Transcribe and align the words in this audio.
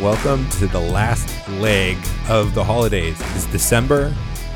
Welcome 0.00 0.48
to 0.50 0.68
the 0.68 0.78
last 0.78 1.48
leg 1.48 1.96
of 2.28 2.54
the 2.54 2.62
holidays. 2.62 3.20
It's 3.34 3.46
December. 3.46 4.14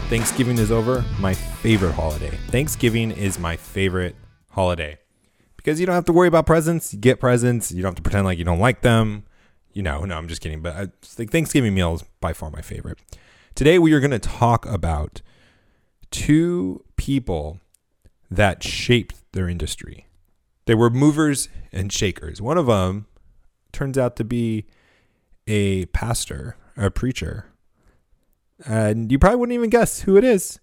Thanksgiving 0.08 0.56
is 0.56 0.70
over. 0.70 1.04
My 1.18 1.34
favorite 1.34 1.94
holiday. 1.94 2.30
Thanksgiving 2.50 3.10
is 3.10 3.40
my 3.40 3.56
favorite 3.56 4.14
holiday 4.50 4.98
because 5.56 5.80
you 5.80 5.86
don't 5.86 5.96
have 5.96 6.04
to 6.04 6.12
worry 6.12 6.28
about 6.28 6.46
presents. 6.46 6.94
You 6.94 7.00
get 7.00 7.18
presents. 7.18 7.72
You 7.72 7.82
don't 7.82 7.90
have 7.90 7.96
to 7.96 8.02
pretend 8.02 8.24
like 8.24 8.38
you 8.38 8.44
don't 8.44 8.60
like 8.60 8.82
them. 8.82 9.24
You 9.72 9.82
know, 9.82 10.04
no, 10.04 10.16
I'm 10.16 10.28
just 10.28 10.42
kidding. 10.42 10.62
But 10.62 10.76
I 10.76 10.86
think 11.02 11.32
Thanksgiving 11.32 11.74
meal 11.74 11.94
is 11.94 12.04
by 12.20 12.32
far 12.32 12.52
my 12.52 12.62
favorite. 12.62 13.00
Today 13.56 13.80
we 13.80 13.92
are 13.94 14.00
going 14.00 14.12
to 14.12 14.20
talk 14.20 14.64
about 14.66 15.22
two 16.12 16.84
people 16.96 17.58
that 18.30 18.62
shaped 18.62 19.16
their 19.32 19.48
industry. 19.48 20.06
They 20.66 20.76
were 20.76 20.88
movers 20.88 21.48
and 21.72 21.92
shakers. 21.92 22.40
One 22.40 22.58
of 22.58 22.66
them 22.66 23.06
turns 23.72 23.98
out 23.98 24.14
to 24.16 24.24
be 24.24 24.66
a 25.46 25.86
pastor, 25.86 26.56
a 26.76 26.90
preacher. 26.90 27.46
And 28.64 29.10
you 29.10 29.18
probably 29.18 29.38
wouldn't 29.38 29.54
even 29.54 29.70
guess 29.70 30.02
who 30.02 30.16
it 30.16 30.24
is. 30.24 30.60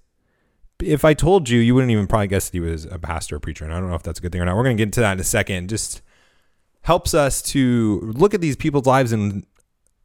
If 0.81 1.03
I 1.03 1.13
told 1.13 1.49
you, 1.49 1.59
you 1.59 1.75
wouldn't 1.75 1.91
even 1.91 2.07
probably 2.07 2.27
guess 2.27 2.49
that 2.49 2.53
he 2.53 2.61
was 2.61 2.85
a 2.85 2.97
pastor 2.97 3.35
or 3.35 3.39
preacher. 3.39 3.65
And 3.65 3.73
I 3.73 3.79
don't 3.79 3.89
know 3.89 3.95
if 3.95 4.03
that's 4.03 4.19
a 4.19 4.21
good 4.21 4.31
thing 4.31 4.41
or 4.41 4.45
not. 4.45 4.55
We're 4.55 4.63
going 4.63 4.77
to 4.77 4.81
get 4.81 4.87
into 4.87 5.01
that 5.01 5.13
in 5.13 5.19
a 5.19 5.25
second. 5.25 5.69
Just 5.69 6.01
helps 6.83 7.13
us 7.13 7.41
to 7.41 7.99
look 8.01 8.33
at 8.33 8.41
these 8.41 8.55
people's 8.55 8.85
lives 8.85 9.11
and 9.11 9.45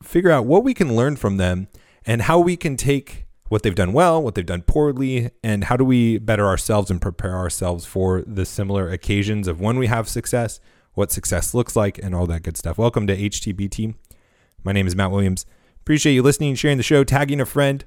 figure 0.03 0.31
out 0.31 0.47
what 0.47 0.65
we 0.65 0.75
can 0.75 0.97
learn 0.97 1.17
from 1.17 1.37
them 1.37 1.69
and 2.05 2.23
how 2.23 2.41
we 2.41 2.57
can 2.57 2.77
take 2.77 3.27
what 3.49 3.63
they've 3.63 3.75
done 3.75 3.93
well, 3.93 4.23
what 4.23 4.35
they've 4.35 4.45
done 4.45 4.63
poorly, 4.63 5.31
and 5.43 5.65
how 5.65 5.77
do 5.77 5.85
we 5.85 6.19
better 6.19 6.47
ourselves 6.47 6.91
and 6.91 7.01
prepare 7.01 7.37
ourselves 7.37 7.87
for 7.87 8.23
the 8.27 8.45
similar 8.45 8.91
occasions 8.91 9.47
of 9.47 9.61
when 9.61 9.79
we 9.79 9.87
have 9.87 10.09
success, 10.09 10.61
what 10.95 11.13
success 11.13 11.55
looks 11.55 11.77
like, 11.77 11.99
and 11.99 12.15
all 12.15 12.27
that 12.27 12.43
good 12.43 12.57
stuff. 12.57 12.79
Welcome 12.79 13.07
to 13.07 13.17
HTBT. 13.17 13.95
My 14.65 14.73
name 14.73 14.87
is 14.87 14.97
Matt 14.97 15.11
Williams. 15.11 15.45
Appreciate 15.81 16.15
you 16.15 16.23
listening, 16.23 16.55
sharing 16.55 16.79
the 16.79 16.83
show, 16.83 17.05
tagging 17.05 17.41
a 17.41 17.47
friend. 17.47 17.85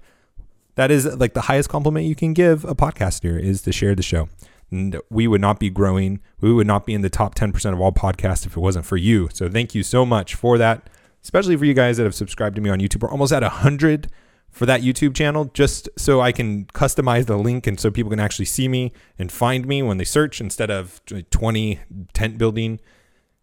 That 0.75 0.91
is 0.91 1.07
like 1.17 1.33
the 1.33 1.41
highest 1.41 1.69
compliment 1.69 2.05
you 2.05 2.15
can 2.15 2.33
give 2.33 2.63
a 2.65 2.75
podcaster 2.75 3.39
is 3.41 3.63
to 3.63 3.71
share 3.71 3.95
the 3.95 4.03
show. 4.03 4.29
And 4.69 5.01
we 5.09 5.27
would 5.27 5.41
not 5.41 5.59
be 5.59 5.71
growing. 5.71 6.19
We 6.39 6.53
would 6.53 6.67
not 6.67 6.85
be 6.85 6.93
in 6.93 7.01
the 7.01 7.09
top 7.09 7.33
10% 7.33 7.73
of 7.73 7.81
all 7.81 7.91
podcasts 7.91 8.45
if 8.45 8.55
it 8.55 8.59
wasn't 8.59 8.85
for 8.85 8.97
you. 8.97 9.29
So 9.33 9.49
thank 9.49 9.73
you 9.73 9.81
so 9.81 10.05
much 10.05 10.35
for 10.35 10.59
that, 10.59 10.87
especially 11.23 11.57
for 11.57 11.65
you 11.65 11.73
guys 11.73 11.97
that 11.97 12.03
have 12.03 12.13
subscribed 12.13 12.55
to 12.57 12.61
me 12.61 12.69
on 12.69 12.79
YouTube. 12.79 13.01
We're 13.01 13.09
almost 13.09 13.33
at 13.33 13.41
100 13.41 14.11
for 14.51 14.67
that 14.67 14.81
YouTube 14.81 15.15
channel 15.15 15.45
just 15.53 15.89
so 15.97 16.21
I 16.21 16.31
can 16.31 16.65
customize 16.65 17.25
the 17.25 17.37
link 17.37 17.65
and 17.65 17.79
so 17.79 17.89
people 17.89 18.11
can 18.11 18.19
actually 18.19 18.45
see 18.45 18.67
me 18.67 18.91
and 19.17 19.31
find 19.31 19.65
me 19.65 19.81
when 19.81 19.97
they 19.97 20.03
search 20.03 20.39
instead 20.39 20.69
of 20.69 21.01
20 21.31 21.79
tent 22.13 22.37
building 22.37 22.79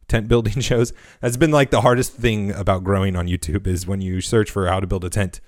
tent 0.09 0.29
building 0.29 0.61
shows. 0.61 0.93
That's 1.21 1.37
been 1.37 1.51
like 1.51 1.71
the 1.71 1.81
hardest 1.81 2.13
thing 2.13 2.53
about 2.53 2.85
growing 2.85 3.17
on 3.17 3.27
YouTube 3.27 3.67
is 3.67 3.87
when 3.87 4.01
you 4.01 4.21
search 4.21 4.51
for 4.51 4.67
how 4.67 4.81
to 4.81 4.87
build 4.87 5.05
a 5.05 5.11
tent 5.11 5.41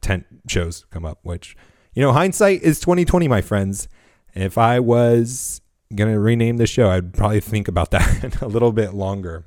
tent 0.00 0.24
shows 0.48 0.86
come 0.90 1.04
up, 1.04 1.18
which 1.22 1.56
you 1.98 2.02
know, 2.02 2.12
hindsight 2.12 2.62
is 2.62 2.78
2020, 2.80 3.26
my 3.28 3.40
friends. 3.40 3.88
If 4.34 4.56
I 4.56 4.78
was 4.78 5.60
to 5.96 6.20
rename 6.20 6.58
the 6.58 6.66
show, 6.66 6.90
I'd 6.90 7.12
probably 7.12 7.40
think 7.40 7.66
about 7.66 7.90
that 7.90 8.40
a 8.42 8.46
little 8.46 8.72
bit 8.72 8.94
longer. 8.94 9.44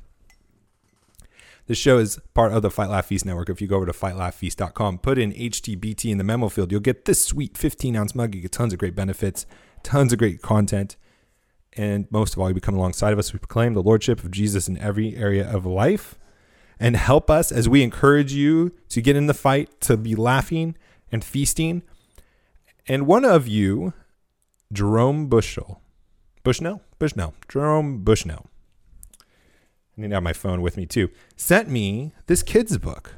This 1.67 1.77
show 1.77 1.99
is 1.99 2.19
part 2.33 2.51
of 2.51 2.61
the 2.61 2.69
Fight 2.69 2.89
Laugh 2.89 3.05
Feast 3.05 3.25
network. 3.25 3.49
If 3.49 3.61
you 3.61 3.67
go 3.67 3.77
over 3.77 3.85
to 3.85 3.93
fightlaughfeast.com, 3.93 4.97
put 4.97 5.17
in 5.17 5.31
HTBT 5.31 6.11
in 6.11 6.17
the 6.17 6.23
memo 6.25 6.49
field, 6.49 6.71
you'll 6.71 6.81
get 6.81 7.05
this 7.05 7.23
sweet 7.23 7.57
15 7.57 7.95
ounce 7.95 8.15
mug. 8.15 8.35
You 8.35 8.41
get 8.41 8.51
tons 8.51 8.73
of 8.73 8.79
great 8.79 8.95
benefits, 8.95 9.45
tons 9.83 10.11
of 10.11 10.19
great 10.19 10.41
content. 10.41 10.97
And 11.77 12.05
most 12.11 12.33
of 12.33 12.39
all, 12.39 12.49
you 12.49 12.53
become 12.53 12.75
alongside 12.75 13.13
of 13.13 13.19
us. 13.19 13.31
We 13.31 13.39
proclaim 13.39 13.73
the 13.73 13.83
Lordship 13.83 14.23
of 14.23 14.31
Jesus 14.31 14.67
in 14.67 14.77
every 14.77 15.15
area 15.15 15.49
of 15.49 15.65
life 15.65 16.17
and 16.79 16.95
help 16.95 17.29
us 17.29 17.51
as 17.51 17.69
we 17.69 17.83
encourage 17.83 18.33
you 18.33 18.73
to 18.89 19.01
get 19.01 19.15
in 19.15 19.27
the 19.27 19.33
fight, 19.33 19.79
to 19.81 19.95
be 19.95 20.15
laughing 20.15 20.75
and 21.11 21.23
feasting. 21.23 21.83
And 22.87 23.07
one 23.07 23.23
of 23.23 23.47
you, 23.47 23.93
Jerome 24.73 25.27
Bushell, 25.27 25.81
Bushnell, 26.43 26.81
Bushnell, 26.97 27.35
Jerome 27.47 27.99
Bushnell, 28.03 28.47
I 29.21 30.01
need 30.01 30.09
to 30.09 30.15
have 30.15 30.23
my 30.23 30.33
phone 30.33 30.61
with 30.61 30.75
me 30.75 30.85
too, 30.85 31.09
sent 31.35 31.69
me 31.69 32.13
this 32.25 32.41
kid's 32.41 32.77
book, 32.77 33.15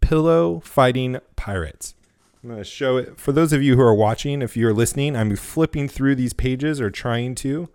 Pillow 0.00 0.60
Fighting 0.60 1.18
Pirates. 1.36 1.94
I'm 2.42 2.48
going 2.48 2.60
to 2.60 2.64
show 2.64 2.96
it 2.96 3.20
for 3.20 3.32
those 3.32 3.52
of 3.52 3.62
you 3.62 3.76
who 3.76 3.82
are 3.82 3.94
watching. 3.94 4.40
If 4.40 4.56
you're 4.56 4.72
listening, 4.72 5.14
I'm 5.14 5.36
flipping 5.36 5.88
through 5.88 6.14
these 6.14 6.32
pages 6.32 6.80
or 6.80 6.90
trying 6.90 7.34
to 7.36 7.68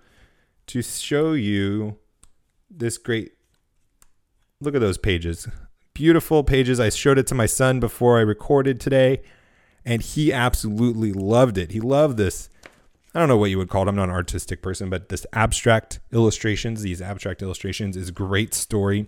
to 0.68 0.82
show 0.82 1.34
you 1.34 2.00
this 2.70 2.98
great 2.98 3.34
look 4.60 4.74
at 4.74 4.82
those 4.82 4.98
pages. 4.98 5.48
Beautiful 5.94 6.44
pages. 6.44 6.80
I 6.80 6.90
showed 6.90 7.20
it 7.20 7.28
to 7.28 7.36
my 7.36 7.46
son 7.46 7.80
before 7.80 8.18
I 8.18 8.22
recorded 8.22 8.80
today 8.80 9.22
and 9.86 10.02
he 10.02 10.34
absolutely 10.34 11.14
loved 11.14 11.60
it. 11.60 11.72
He 11.72 11.80
loved 11.80 12.18
this. 12.18 12.50
I 13.14 13.20
don't 13.20 13.30
know 13.30 13.38
what 13.38 13.52
you 13.52 13.60
would 13.60 13.70
call 13.70 13.84
it. 13.84 13.88
I'm 13.88 13.96
not 13.96 14.10
an 14.10 14.16
artistic 14.16 14.64
person, 14.64 14.90
but 14.90 15.10
this 15.10 15.28
abstract 15.32 16.00
illustrations, 16.12 16.82
these 16.82 17.04
abstract 17.04 17.44
illustrations 17.44 17.96
is 17.96 18.10
great 18.10 18.56
story. 18.56 19.06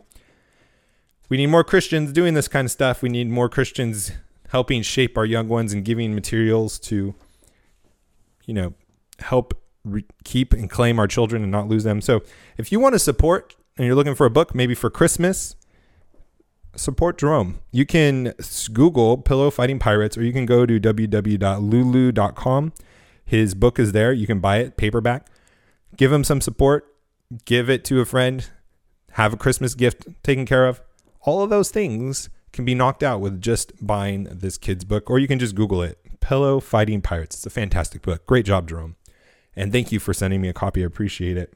We 1.29 1.37
need 1.37 1.47
more 1.47 1.63
Christians 1.63 2.13
doing 2.13 2.35
this 2.35 2.47
kind 2.47 2.65
of 2.65 2.71
stuff. 2.71 3.01
We 3.01 3.09
need 3.09 3.27
more 3.27 3.49
Christians 3.49 4.11
helping 4.49 4.81
shape 4.81 5.17
our 5.17 5.25
young 5.25 5.47
ones 5.47 5.73
and 5.73 5.83
giving 5.83 6.15
materials 6.15 6.79
to, 6.79 7.13
you 8.45 8.53
know, 8.53 8.73
help 9.19 9.53
re- 9.83 10.05
keep 10.23 10.53
and 10.53 10.69
claim 10.69 10.99
our 10.99 11.07
children 11.07 11.43
and 11.43 11.51
not 11.51 11.67
lose 11.67 11.83
them. 11.83 12.01
So 12.01 12.21
if 12.57 12.71
you 12.71 12.79
want 12.79 12.93
to 12.93 12.99
support 12.99 13.55
and 13.77 13.85
you're 13.85 13.95
looking 13.95 14.15
for 14.15 14.25
a 14.25 14.29
book, 14.29 14.55
maybe 14.55 14.73
for 14.75 14.89
Christmas, 14.89 15.55
support 16.75 17.17
Jerome. 17.17 17.59
You 17.71 17.85
can 17.85 18.33
Google 18.71 19.17
Pillow 19.17 19.49
Fighting 19.51 19.79
Pirates 19.79 20.17
or 20.17 20.23
you 20.23 20.33
can 20.33 20.45
go 20.45 20.65
to 20.65 20.79
www.lulu.com. 20.79 22.73
His 23.25 23.53
book 23.55 23.79
is 23.79 23.91
there. 23.91 24.13
You 24.13 24.27
can 24.27 24.39
buy 24.39 24.57
it 24.57 24.77
paperback. 24.77 25.27
Give 25.95 26.11
him 26.11 26.23
some 26.23 26.39
support. 26.39 26.85
Give 27.45 27.69
it 27.69 27.83
to 27.85 27.99
a 27.99 28.05
friend. 28.05 28.49
Have 29.11 29.33
a 29.33 29.37
Christmas 29.37 29.73
gift 29.75 30.07
taken 30.23 30.45
care 30.45 30.65
of. 30.65 30.81
All 31.21 31.41
of 31.41 31.49
those 31.49 31.69
things 31.69 32.29
can 32.57 32.65
be 32.65 32.75
knocked 32.75 33.03
out 33.03 33.21
with 33.21 33.39
just 33.39 33.71
buying 33.85 34.23
this 34.25 34.57
kid's 34.57 34.83
book, 34.83 35.09
or 35.09 35.19
you 35.19 35.27
can 35.27 35.37
just 35.37 35.53
Google 35.53 35.83
it 35.83 35.99
Pillow 36.19 36.59
Fighting 36.59 37.01
Pirates. 37.01 37.35
It's 37.35 37.45
a 37.45 37.51
fantastic 37.51 38.01
book. 38.01 38.25
Great 38.25 38.45
job, 38.45 38.67
Jerome. 38.67 38.95
And 39.55 39.71
thank 39.71 39.91
you 39.91 39.99
for 39.99 40.11
sending 40.11 40.41
me 40.41 40.49
a 40.49 40.53
copy. 40.53 40.81
I 40.81 40.87
appreciate 40.87 41.37
it. 41.37 41.53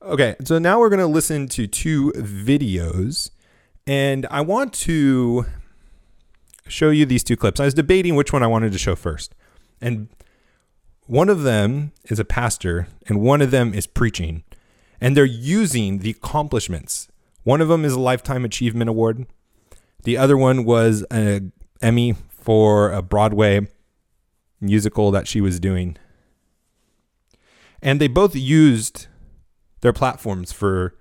Okay, 0.00 0.36
so 0.44 0.60
now 0.60 0.78
we're 0.78 0.88
going 0.88 1.00
to 1.00 1.06
listen 1.06 1.48
to 1.48 1.66
two 1.66 2.12
videos, 2.12 3.30
and 3.88 4.24
I 4.30 4.40
want 4.40 4.72
to 4.74 5.46
show 6.68 6.90
you 6.90 7.04
these 7.06 7.24
two 7.24 7.36
clips. 7.36 7.58
I 7.58 7.64
was 7.64 7.74
debating 7.74 8.14
which 8.14 8.32
one 8.32 8.44
I 8.44 8.46
wanted 8.46 8.70
to 8.70 8.78
show 8.78 8.94
first. 8.94 9.34
And 9.80 10.08
one 11.06 11.28
of 11.28 11.42
them 11.42 11.90
is 12.04 12.20
a 12.20 12.24
pastor, 12.24 12.86
and 13.08 13.20
one 13.20 13.42
of 13.42 13.50
them 13.50 13.74
is 13.74 13.88
preaching. 13.88 14.44
And 15.00 15.16
they're 15.16 15.24
using 15.24 15.98
the 15.98 16.10
accomplishments 16.10 17.08
one 17.46 17.60
of 17.60 17.68
them 17.68 17.84
is 17.84 17.92
a 17.92 18.00
Lifetime 18.00 18.44
Achievement 18.44 18.90
Award. 18.90 19.24
The 20.02 20.18
other 20.18 20.36
one 20.36 20.64
was 20.64 21.04
an 21.12 21.52
Emmy 21.80 22.16
for 22.28 22.90
a 22.90 23.02
Broadway 23.02 23.68
musical 24.60 25.12
that 25.12 25.28
she 25.28 25.40
was 25.40 25.60
doing. 25.60 25.96
And 27.80 28.00
they 28.00 28.08
both 28.08 28.34
used 28.34 29.06
their 29.80 29.92
platforms 29.92 30.50
for 30.50 30.96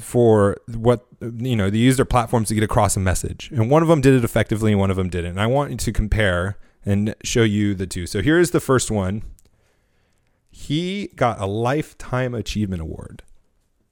for 0.00 0.56
what 0.66 1.06
you 1.20 1.54
know 1.54 1.70
they 1.70 1.78
used 1.78 2.00
their 2.00 2.04
platforms 2.04 2.48
to 2.48 2.56
get 2.56 2.64
across 2.64 2.96
a 2.96 3.00
message. 3.00 3.48
And 3.52 3.70
one 3.70 3.82
of 3.82 3.88
them 3.88 4.00
did 4.00 4.14
it 4.14 4.24
effectively 4.24 4.72
and 4.72 4.80
one 4.80 4.90
of 4.90 4.96
them 4.96 5.08
didn't. 5.08 5.30
And 5.30 5.40
i 5.40 5.46
want 5.46 5.78
to 5.78 5.92
compare 5.92 6.58
and 6.84 7.14
show 7.22 7.44
you 7.44 7.76
the 7.76 7.86
two. 7.86 8.08
So 8.08 8.22
here's 8.22 8.50
the 8.50 8.58
first 8.58 8.90
one. 8.90 9.22
He 10.50 11.10
got 11.14 11.40
a 11.40 11.46
lifetime 11.46 12.34
achievement 12.34 12.82
award 12.82 13.22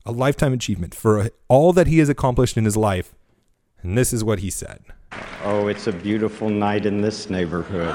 a 0.07 0.13
lifetime 0.13 0.53
achievement 0.53 0.95
for 0.95 1.31
all 1.49 1.73
that 1.73 1.87
he 1.87 1.99
has 1.99 2.09
accomplished 2.09 2.57
in 2.57 2.65
his 2.65 2.77
life. 2.77 3.15
And 3.83 3.97
this 3.97 4.13
is 4.13 4.23
what 4.25 4.41
he 4.41 4.51
said. 4.51 4.83
Oh, 5.45 5.69
it's 5.69 5.87
a 5.87 5.93
beautiful 5.93 6.49
night 6.49 6.87
in 6.87 7.01
this 7.01 7.31
neighborhood. 7.31 7.95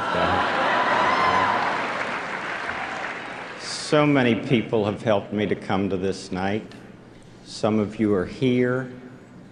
So 3.61 4.05
many 4.05 4.35
people 4.35 4.85
have 4.85 5.03
helped 5.03 5.31
me 5.31 5.45
to 5.45 5.55
come 5.55 5.89
to 5.89 5.97
this 5.97 6.31
night. 6.31 6.73
Some 7.45 7.79
of 7.79 7.99
you 7.99 8.13
are 8.15 8.25
here, 8.25 8.91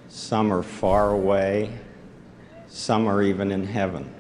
some 0.10 0.52
are 0.52 0.64
far 0.64 1.12
away, 1.12 1.70
some 2.68 3.06
are 3.08 3.22
even 3.22 3.52
in 3.52 3.64
heaven. 3.64 4.12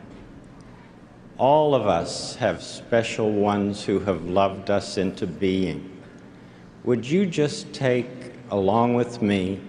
All 1.40 1.74
of 1.74 1.88
us 1.88 2.36
have 2.36 2.62
special 2.62 3.32
ones 3.32 3.84
who 3.84 4.00
have 4.02 4.26
loved 4.26 4.70
us 4.70 5.00
into 5.00 5.26
being. 5.26 5.90
Would 6.84 7.06
you 7.10 7.26
just 7.26 7.74
take, 7.74 8.23
along 8.54 8.94
with 8.94 9.20
me, 9.20 9.60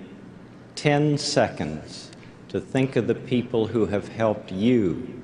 10 0.75 1.17
seconds 1.17 2.11
to 2.49 2.61
think 2.61 2.97
of 2.97 3.07
the 3.07 3.15
people 3.15 3.67
who 3.67 3.87
have 3.87 4.09
helped 4.09 4.53
you 4.53 5.23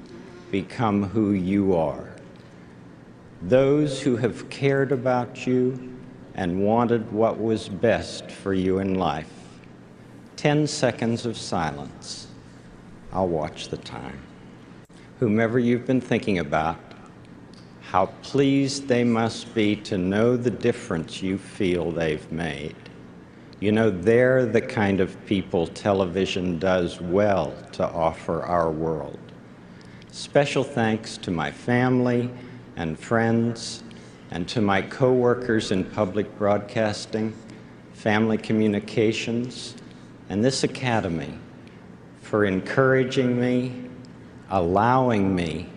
become 0.50 1.02
who 1.02 1.32
you 1.32 1.76
are? 1.76 2.08
Those 3.42 4.00
who 4.00 4.16
have 4.16 4.48
cared 4.48 4.92
about 4.92 5.46
you 5.46 5.94
and 6.34 6.64
wanted 6.64 7.12
what 7.12 7.38
was 7.38 7.68
best 7.68 8.30
for 8.30 8.54
you 8.54 8.78
in 8.78 8.94
life. 8.94 9.30
10 10.36 10.66
seconds 10.66 11.26
of 11.26 11.36
silence. 11.36 12.28
I'll 13.12 13.28
watch 13.28 13.68
the 13.68 13.76
time. 13.76 14.22
Whomever 15.18 15.58
you've 15.58 15.86
been 15.86 16.00
thinking 16.00 16.38
about, 16.38 16.78
how 17.82 18.06
pleased 18.22 18.88
they 18.88 19.04
must 19.04 19.54
be 19.54 19.76
to 19.76 19.98
know 19.98 20.38
the 20.38 20.50
difference 20.50 21.20
you 21.20 21.36
feel 21.36 21.90
they've 21.90 22.32
made. 22.32 22.74
You 23.60 23.72
know, 23.72 23.90
they're 23.90 24.46
the 24.46 24.62
kind 24.62 25.00
of 25.00 25.26
people 25.26 25.66
television 25.66 26.58
does 26.58 26.98
well 26.98 27.54
to 27.72 27.86
offer 27.86 28.42
our 28.42 28.70
world. 28.70 29.18
Special 30.10 30.64
thanks 30.64 31.18
to 31.18 31.30
my 31.30 31.50
family 31.50 32.30
and 32.76 32.98
friends 32.98 33.82
and 34.30 34.48
to 34.48 34.62
my 34.62 34.80
coworkers 34.80 35.72
in 35.72 35.84
public 35.84 36.38
broadcasting, 36.38 37.34
family 37.92 38.38
communications, 38.38 39.74
and 40.30 40.42
this 40.42 40.64
academy 40.64 41.34
for 42.22 42.46
encouraging 42.46 43.38
me, 43.38 43.90
allowing 44.48 45.34
me 45.34 45.68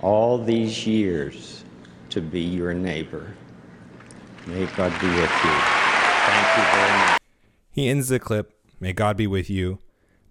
all 0.00 0.42
these 0.42 0.86
years 0.86 1.64
to 2.08 2.22
be 2.22 2.40
your 2.40 2.72
neighbor. 2.72 3.34
May 4.46 4.64
God 4.66 4.98
be 5.00 5.08
with 5.08 5.44
you. 5.44 5.69
Thank 6.52 6.66
you 6.66 6.80
very 6.80 6.98
much. 6.98 7.20
He 7.70 7.88
ends 7.88 8.08
the 8.08 8.18
clip, 8.18 8.60
May 8.80 8.92
God 8.94 9.16
be 9.16 9.26
with 9.26 9.50
you, 9.50 9.78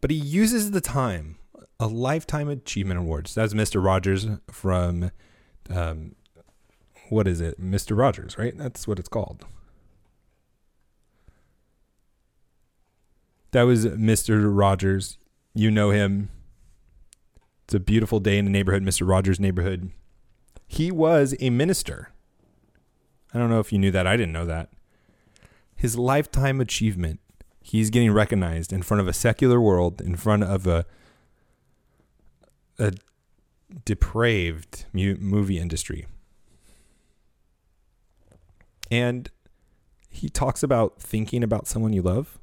but 0.01 0.09
he 0.09 0.17
uses 0.17 0.71
the 0.71 0.81
time, 0.81 1.37
a 1.79 1.87
Lifetime 1.87 2.49
Achievement 2.49 2.99
Awards. 2.99 3.35
That's 3.35 3.53
Mr. 3.53 3.83
Rogers 3.83 4.27
from, 4.51 5.11
um, 5.69 6.15
what 7.09 7.27
is 7.27 7.39
it? 7.39 7.61
Mr. 7.61 7.95
Rogers, 7.95 8.37
right? 8.37 8.57
That's 8.57 8.87
what 8.87 8.97
it's 8.97 9.07
called. 9.07 9.45
That 13.51 13.63
was 13.63 13.85
Mr. 13.85 14.49
Rogers. 14.53 15.17
You 15.53 15.71
know 15.71 15.91
him. 15.91 16.29
It's 17.65 17.75
a 17.75 17.79
beautiful 17.79 18.19
day 18.19 18.39
in 18.39 18.45
the 18.45 18.51
neighborhood, 18.51 18.83
Mr. 18.83 19.07
Rogers' 19.07 19.39
neighborhood. 19.39 19.91
He 20.67 20.91
was 20.91 21.35
a 21.39 21.49
minister. 21.49 22.09
I 23.33 23.37
don't 23.37 23.49
know 23.49 23.59
if 23.59 23.71
you 23.71 23.77
knew 23.77 23.91
that. 23.91 24.07
I 24.07 24.17
didn't 24.17 24.33
know 24.33 24.45
that. 24.45 24.69
His 25.79 25.97
lifetime 25.97 26.59
achievement, 26.59 27.21
he's 27.61 27.89
getting 27.89 28.11
recognized 28.11 28.73
in 28.73 28.81
front 28.81 28.99
of 28.99 29.07
a 29.07 29.13
secular 29.13 29.61
world, 29.61 30.01
in 30.01 30.17
front 30.17 30.43
of 30.43 30.67
a 30.67 30.85
a 32.77 32.91
depraved 33.85 34.83
mu- 34.91 35.15
movie 35.15 35.57
industry. 35.57 36.05
And 38.91 39.31
he 40.09 40.27
talks 40.27 40.63
about 40.63 41.01
thinking 41.01 41.45
about 41.45 41.65
someone 41.65 41.93
you 41.93 42.01
love. 42.01 42.39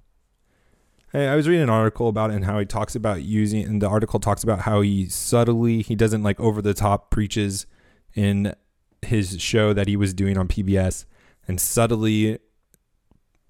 Hey, 1.13 1.29
I 1.29 1.37
was 1.37 1.47
reading 1.47 1.65
an 1.65 1.71
article 1.71 2.09
about 2.09 2.31
it 2.31 2.37
and 2.37 2.47
how 2.47 2.59
he 2.59 2.65
talks 2.65 2.95
about 2.95 3.23
using, 3.23 3.63
and 3.67 3.83
the 3.83 3.89
article 3.89 4.19
talks 4.19 4.43
about 4.43 4.61
how 4.61 4.81
he 4.81 5.11
subtly, 5.11 5.83
he 5.83 5.95
doesn't 5.95 6.23
like 6.23 6.41
over 6.41 6.63
the 6.63 6.73
top 6.73 7.11
preaches 7.11 7.67
in 8.15 8.55
his 9.03 9.39
show 9.43 9.75
that 9.75 9.89
he 9.89 9.97
was 9.97 10.15
doing 10.15 10.39
on 10.39 10.49
PBS 10.49 11.05
and 11.47 11.61
subtly, 11.61 12.39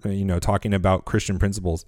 Uh, 0.07 0.11
you 0.11 0.25
know, 0.25 0.39
talking 0.39 0.73
about 0.73 1.05
Christian 1.05 1.37
principles. 1.37 1.85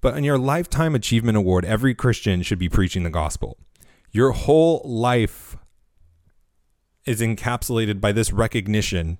But 0.00 0.16
in 0.16 0.24
your 0.24 0.38
Lifetime 0.38 0.94
Achievement 0.94 1.36
Award, 1.36 1.64
every 1.64 1.94
Christian 1.94 2.42
should 2.42 2.58
be 2.58 2.68
preaching 2.68 3.02
the 3.02 3.10
gospel. 3.10 3.58
Your 4.10 4.32
whole 4.32 4.80
life 4.84 5.56
is 7.04 7.20
encapsulated 7.20 8.00
by 8.00 8.12
this 8.12 8.32
recognition 8.32 9.18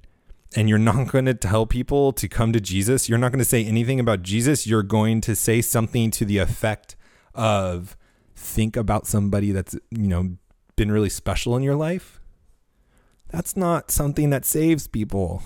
and 0.56 0.68
you're 0.68 0.78
not 0.78 1.08
going 1.12 1.26
to 1.26 1.34
tell 1.34 1.66
people 1.66 2.12
to 2.12 2.28
come 2.28 2.52
to 2.52 2.60
Jesus, 2.60 3.08
you're 3.08 3.18
not 3.18 3.30
going 3.30 3.40
to 3.40 3.44
say 3.44 3.64
anything 3.64 4.00
about 4.00 4.22
Jesus, 4.22 4.66
you're 4.66 4.82
going 4.82 5.20
to 5.22 5.36
say 5.36 5.60
something 5.60 6.10
to 6.12 6.24
the 6.24 6.38
effect 6.38 6.96
of 7.34 7.96
think 8.34 8.76
about 8.76 9.06
somebody 9.06 9.52
that's, 9.52 9.74
you 9.90 10.08
know, 10.08 10.36
been 10.76 10.90
really 10.90 11.10
special 11.10 11.56
in 11.56 11.62
your 11.62 11.76
life. 11.76 12.20
That's 13.28 13.56
not 13.56 13.90
something 13.90 14.30
that 14.30 14.44
saves 14.44 14.88
people. 14.88 15.42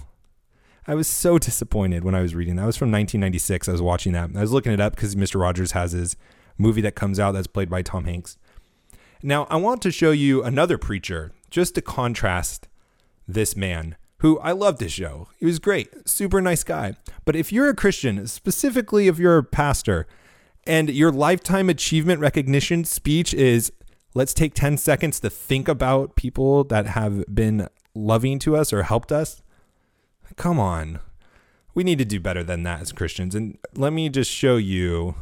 I 0.87 0.95
was 0.95 1.09
so 1.09 1.39
disappointed 1.39 2.05
when 2.05 2.15
I 2.15 2.21
was 2.21 2.35
reading 2.35 2.57
that. 2.57 2.63
That 2.63 2.67
was 2.67 2.77
from 2.77 2.93
1996. 2.93 3.69
I 3.69 3.73
was 3.73 3.83
watching 3.83 4.13
that. 4.13 4.31
I 4.37 4.41
was 4.41 4.53
looking 4.53 4.73
it 4.73 4.81
up 4.81 4.95
because 4.95 5.15
Mr. 5.17 5.41
Rogers 5.41 5.73
has 5.73 5.93
his 5.93 6.17
movie 6.59 6.83
that 6.83 6.95
comes 6.95 7.19
out 7.19 7.33
that's 7.33 7.47
played 7.47 7.71
by 7.71 7.83
Tom 7.83 8.05
Hanks. 8.05 8.37
Now, 9.23 9.47
I 9.49 9.57
want 9.57 9.81
to 9.83 9.91
show 9.91 10.11
you 10.11 10.43
another 10.43 10.77
preacher 10.77 11.33
just 11.51 11.75
to 11.77 11.81
contrast 11.83 12.69
this 13.27 13.57
man 13.57 13.97
who 14.19 14.39
I 14.41 14.53
love 14.53 14.79
this 14.79 14.93
show. 14.93 15.29
He 15.39 15.47
was 15.47 15.59
great, 15.59 16.09
super 16.09 16.41
nice 16.41 16.65
guy. 16.65 16.97
But 17.25 17.37
if 17.37 17.53
you're 17.53 17.69
a 17.69 17.75
Christian, 17.75 18.27
specifically 18.27 19.09
if 19.09 19.19
you're 19.19 19.39
a 19.39 19.45
pastor, 19.45 20.07
and 20.67 20.91
your 20.91 21.13
lifetime 21.13 21.69
achievement 21.69 22.21
recognition 22.21 22.85
speech 22.85 23.35
is 23.35 23.73
let's 24.15 24.35
take 24.35 24.55
10 24.55 24.79
seconds 24.79 25.21
to 25.21 25.31
think 25.31 25.69
about 25.69 26.17
people 26.17 26.65
that 26.65 26.87
have 26.87 27.25
been 27.35 27.69
loving 27.95 28.39
to 28.41 28.57
us 28.57 28.73
or 28.73 28.85
helped 28.85 29.13
us. 29.13 29.43
Come 30.37 30.59
on. 30.59 31.01
We 31.75 31.85
need 31.85 31.99
to 31.99 32.05
do 32.05 32.21
better 32.21 32.45
than 32.45 32.63
that 32.63 32.81
as 32.83 32.93
Christians. 32.93 33.35
And 33.35 33.59
let 33.75 33.93
me 33.93 34.09
just 34.09 34.31
show 34.31 34.57
you 34.57 35.17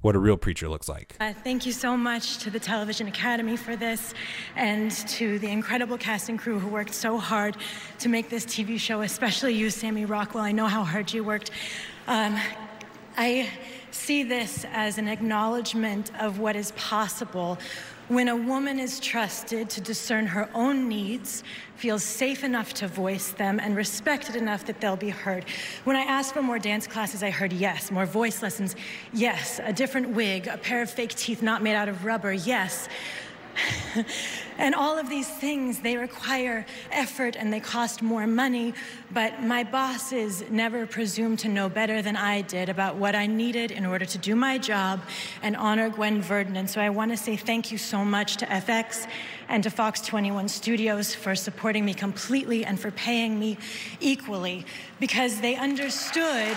what 0.00 0.14
a 0.14 0.18
real 0.18 0.36
preacher 0.36 0.68
looks 0.68 0.88
like. 0.88 1.16
Uh, 1.18 1.32
thank 1.32 1.66
you 1.66 1.72
so 1.72 1.96
much 1.96 2.38
to 2.38 2.50
the 2.50 2.60
Television 2.60 3.08
Academy 3.08 3.56
for 3.56 3.74
this 3.74 4.14
and 4.54 4.92
to 4.92 5.38
the 5.40 5.48
incredible 5.48 5.98
cast 5.98 6.28
and 6.28 6.38
crew 6.38 6.58
who 6.58 6.68
worked 6.68 6.94
so 6.94 7.18
hard 7.18 7.56
to 7.98 8.08
make 8.08 8.28
this 8.28 8.44
TV 8.44 8.78
show, 8.78 9.00
especially 9.00 9.54
you, 9.54 9.70
Sammy 9.70 10.04
Rockwell. 10.04 10.44
I 10.44 10.52
know 10.52 10.66
how 10.66 10.84
hard 10.84 11.12
you 11.12 11.24
worked. 11.24 11.50
Um, 12.06 12.38
I 13.16 13.50
see 13.90 14.22
this 14.22 14.64
as 14.72 14.98
an 14.98 15.08
acknowledgement 15.08 16.12
of 16.20 16.38
what 16.38 16.54
is 16.54 16.70
possible 16.72 17.58
when 18.08 18.28
a 18.28 18.36
woman 18.36 18.78
is 18.78 19.00
trusted 19.00 19.68
to 19.68 19.80
discern 19.80 20.26
her 20.26 20.48
own 20.54 20.88
needs, 20.88 21.44
feels 21.76 22.02
safe 22.02 22.42
enough 22.42 22.72
to 22.74 22.88
voice 22.88 23.30
them, 23.32 23.60
and 23.60 23.76
respected 23.76 24.34
enough 24.34 24.64
that 24.64 24.80
they'll 24.80 24.96
be 24.96 25.10
heard. 25.10 25.44
When 25.84 25.94
I 25.94 26.00
asked 26.02 26.32
for 26.32 26.42
more 26.42 26.58
dance 26.58 26.86
classes, 26.86 27.22
I 27.22 27.30
heard 27.30 27.52
yes. 27.52 27.90
More 27.90 28.06
voice 28.06 28.42
lessons, 28.42 28.74
yes. 29.12 29.60
A 29.62 29.72
different 29.72 30.10
wig, 30.10 30.46
a 30.46 30.56
pair 30.56 30.82
of 30.82 30.90
fake 30.90 31.14
teeth 31.14 31.42
not 31.42 31.62
made 31.62 31.74
out 31.74 31.88
of 31.88 32.04
rubber, 32.04 32.32
yes. 32.32 32.88
and 34.58 34.74
all 34.74 34.98
of 34.98 35.08
these 35.08 35.28
things, 35.28 35.80
they 35.80 35.96
require 35.96 36.66
effort 36.90 37.36
and 37.36 37.52
they 37.52 37.60
cost 37.60 38.02
more 38.02 38.26
money. 38.26 38.74
But 39.10 39.42
my 39.42 39.64
bosses 39.64 40.44
never 40.50 40.86
presumed 40.86 41.38
to 41.40 41.48
know 41.48 41.68
better 41.68 42.02
than 42.02 42.16
I 42.16 42.42
did 42.42 42.68
about 42.68 42.96
what 42.96 43.14
I 43.14 43.26
needed 43.26 43.70
in 43.70 43.86
order 43.86 44.04
to 44.04 44.18
do 44.18 44.36
my 44.36 44.58
job 44.58 45.00
and 45.42 45.56
honor 45.56 45.88
Gwen 45.88 46.20
Verdon. 46.20 46.56
And 46.56 46.68
so 46.68 46.80
I 46.80 46.90
want 46.90 47.10
to 47.10 47.16
say 47.16 47.36
thank 47.36 47.72
you 47.72 47.78
so 47.78 48.04
much 48.04 48.36
to 48.38 48.46
FX 48.46 49.06
and 49.48 49.62
to 49.62 49.70
Fox 49.70 50.00
21 50.02 50.48
Studios 50.48 51.14
for 51.14 51.34
supporting 51.34 51.84
me 51.84 51.94
completely 51.94 52.64
and 52.64 52.78
for 52.78 52.90
paying 52.90 53.38
me 53.38 53.56
equally 54.00 54.66
because 55.00 55.40
they 55.40 55.56
understood. 55.56 56.56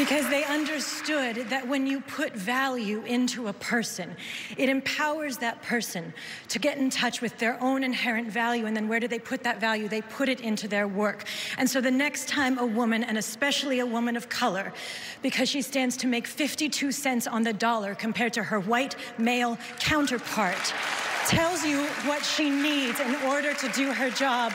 Because 0.00 0.30
they 0.30 0.44
understood 0.44 1.50
that 1.50 1.68
when 1.68 1.86
you 1.86 2.00
put 2.00 2.32
value 2.32 3.02
into 3.02 3.48
a 3.48 3.52
person, 3.52 4.16
it 4.56 4.70
empowers 4.70 5.36
that 5.36 5.60
person 5.60 6.14
to 6.48 6.58
get 6.58 6.78
in 6.78 6.88
touch 6.88 7.20
with 7.20 7.36
their 7.36 7.62
own 7.62 7.84
inherent 7.84 8.30
value. 8.30 8.64
And 8.64 8.74
then 8.74 8.88
where 8.88 8.98
do 8.98 9.06
they 9.06 9.18
put 9.18 9.42
that 9.42 9.60
value? 9.60 9.88
They 9.88 10.00
put 10.00 10.30
it 10.30 10.40
into 10.40 10.68
their 10.68 10.88
work. 10.88 11.24
And 11.58 11.68
so 11.68 11.82
the 11.82 11.90
next 11.90 12.28
time 12.28 12.58
a 12.58 12.64
woman, 12.64 13.04
and 13.04 13.18
especially 13.18 13.80
a 13.80 13.84
woman 13.84 14.16
of 14.16 14.30
color, 14.30 14.72
because 15.20 15.50
she 15.50 15.60
stands 15.60 15.98
to 15.98 16.06
make 16.06 16.26
52 16.26 16.92
cents 16.92 17.26
on 17.26 17.42
the 17.42 17.52
dollar 17.52 17.94
compared 17.94 18.32
to 18.32 18.44
her 18.44 18.58
white 18.58 18.96
male 19.18 19.58
counterpart, 19.80 20.72
tells 21.26 21.64
you 21.64 21.84
what 22.06 22.24
she 22.24 22.50
needs 22.50 23.00
in 23.00 23.14
order 23.26 23.54
to 23.54 23.68
do 23.70 23.92
her 23.92 24.10
job, 24.10 24.52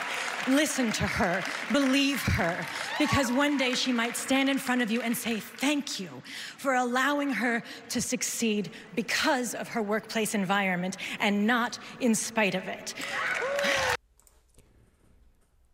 listen 0.48 0.92
to 0.92 1.04
her, 1.04 1.42
believe 1.72 2.20
her, 2.22 2.64
because 2.98 3.32
one 3.32 3.56
day 3.56 3.74
she 3.74 3.92
might 3.92 4.16
stand 4.16 4.48
in 4.48 4.58
front 4.58 4.82
of 4.82 4.90
you 4.90 5.00
and 5.02 5.16
say 5.16 5.38
thank 5.40 5.98
you 5.98 6.08
for 6.56 6.74
allowing 6.74 7.30
her 7.30 7.62
to 7.88 8.00
succeed 8.00 8.70
because 8.94 9.54
of 9.54 9.68
her 9.68 9.82
workplace 9.82 10.34
environment 10.34 10.96
and 11.20 11.46
not 11.46 11.78
in 12.00 12.14
spite 12.14 12.54
of 12.54 12.66
it. 12.68 12.94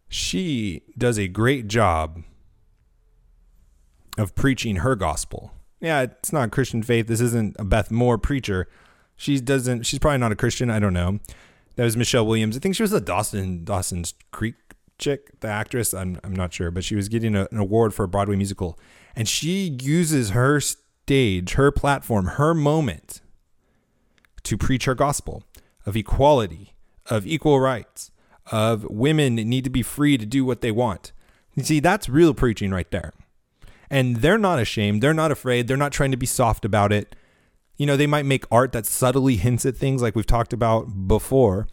She 0.08 0.82
does 0.99 1.18
a 1.18 1.26
great 1.26 1.68
job 1.68 2.22
of 4.18 4.34
preaching 4.34 4.76
her 4.76 4.94
gospel. 4.94 5.52
Yeah, 5.80 6.02
it's 6.02 6.32
not 6.32 6.50
Christian 6.50 6.82
faith. 6.82 7.06
This 7.06 7.20
isn't 7.20 7.56
a 7.58 7.64
Beth 7.64 7.90
Moore 7.90 8.18
preacher. 8.18 8.68
She 9.23 9.38
doesn't. 9.38 9.87
She's 9.87 10.00
probably 10.00 10.19
not 10.19 10.33
a 10.33 10.37
Christian. 10.37 10.69
I 10.69 10.81
don't 10.81 10.93
know. 10.93 11.21
That 11.76 11.85
was 11.85 11.97
Michelle 11.97 12.26
Williams. 12.26 12.57
I 12.57 12.61
think 12.61 12.75
she 12.75 12.83
was 12.83 12.91
the 12.91 13.00
Dawson 13.00 13.64
Dawson's 13.64 14.14
Creek 14.33 14.57
chick, 14.99 15.38
the 15.38 15.47
actress. 15.47 15.95
I'm 15.95 16.19
I'm 16.25 16.35
not 16.35 16.52
sure, 16.52 16.73
but 16.73 16.83
she 16.83 16.97
was 16.97 17.09
getting 17.09 17.37
a, 17.37 17.47
an 17.52 17.59
award 17.59 17.95
for 17.95 18.02
a 18.02 18.09
Broadway 18.09 18.35
musical, 18.35 18.81
and 19.14 19.29
she 19.29 19.79
uses 19.81 20.31
her 20.31 20.59
stage, 20.59 21.52
her 21.52 21.71
platform, 21.71 22.26
her 22.26 22.52
moment 22.52 23.21
to 24.43 24.59
preach 24.59 24.87
her 24.87 24.97
gospel 24.97 25.45
of 25.87 25.97
equality, 25.97 26.75
of 27.07 27.25
equal 27.25 27.61
rights, 27.61 28.11
of 28.50 28.83
women 28.91 29.37
need 29.37 29.62
to 29.62 29.71
be 29.71 29.83
free 29.83 30.19
to 30.19 30.26
do 30.26 30.45
what 30.45 30.62
they 30.62 30.73
want. 30.73 31.12
You 31.55 31.62
see, 31.62 31.79
that's 31.79 32.09
real 32.09 32.35
preaching 32.35 32.73
right 32.73 32.91
there. 32.91 33.12
And 33.88 34.17
they're 34.17 34.37
not 34.37 34.59
ashamed. 34.59 35.00
They're 35.00 35.14
not 35.14 35.31
afraid. 35.31 35.69
They're 35.69 35.76
not 35.76 35.93
trying 35.93 36.11
to 36.11 36.17
be 36.17 36.26
soft 36.26 36.64
about 36.64 36.93
it. 36.93 37.14
You 37.76 37.87
know, 37.87 37.97
they 37.97 38.07
might 38.07 38.26
make 38.26 38.45
art 38.50 38.73
that 38.73 38.87
subtly 38.87 39.37
hints 39.37 39.67
at 39.67 39.76
things 39.76 40.02
like 40.02 40.14
we've 40.14 40.26
talked 40.26 40.52
about 40.52 41.09
before. 41.09 41.67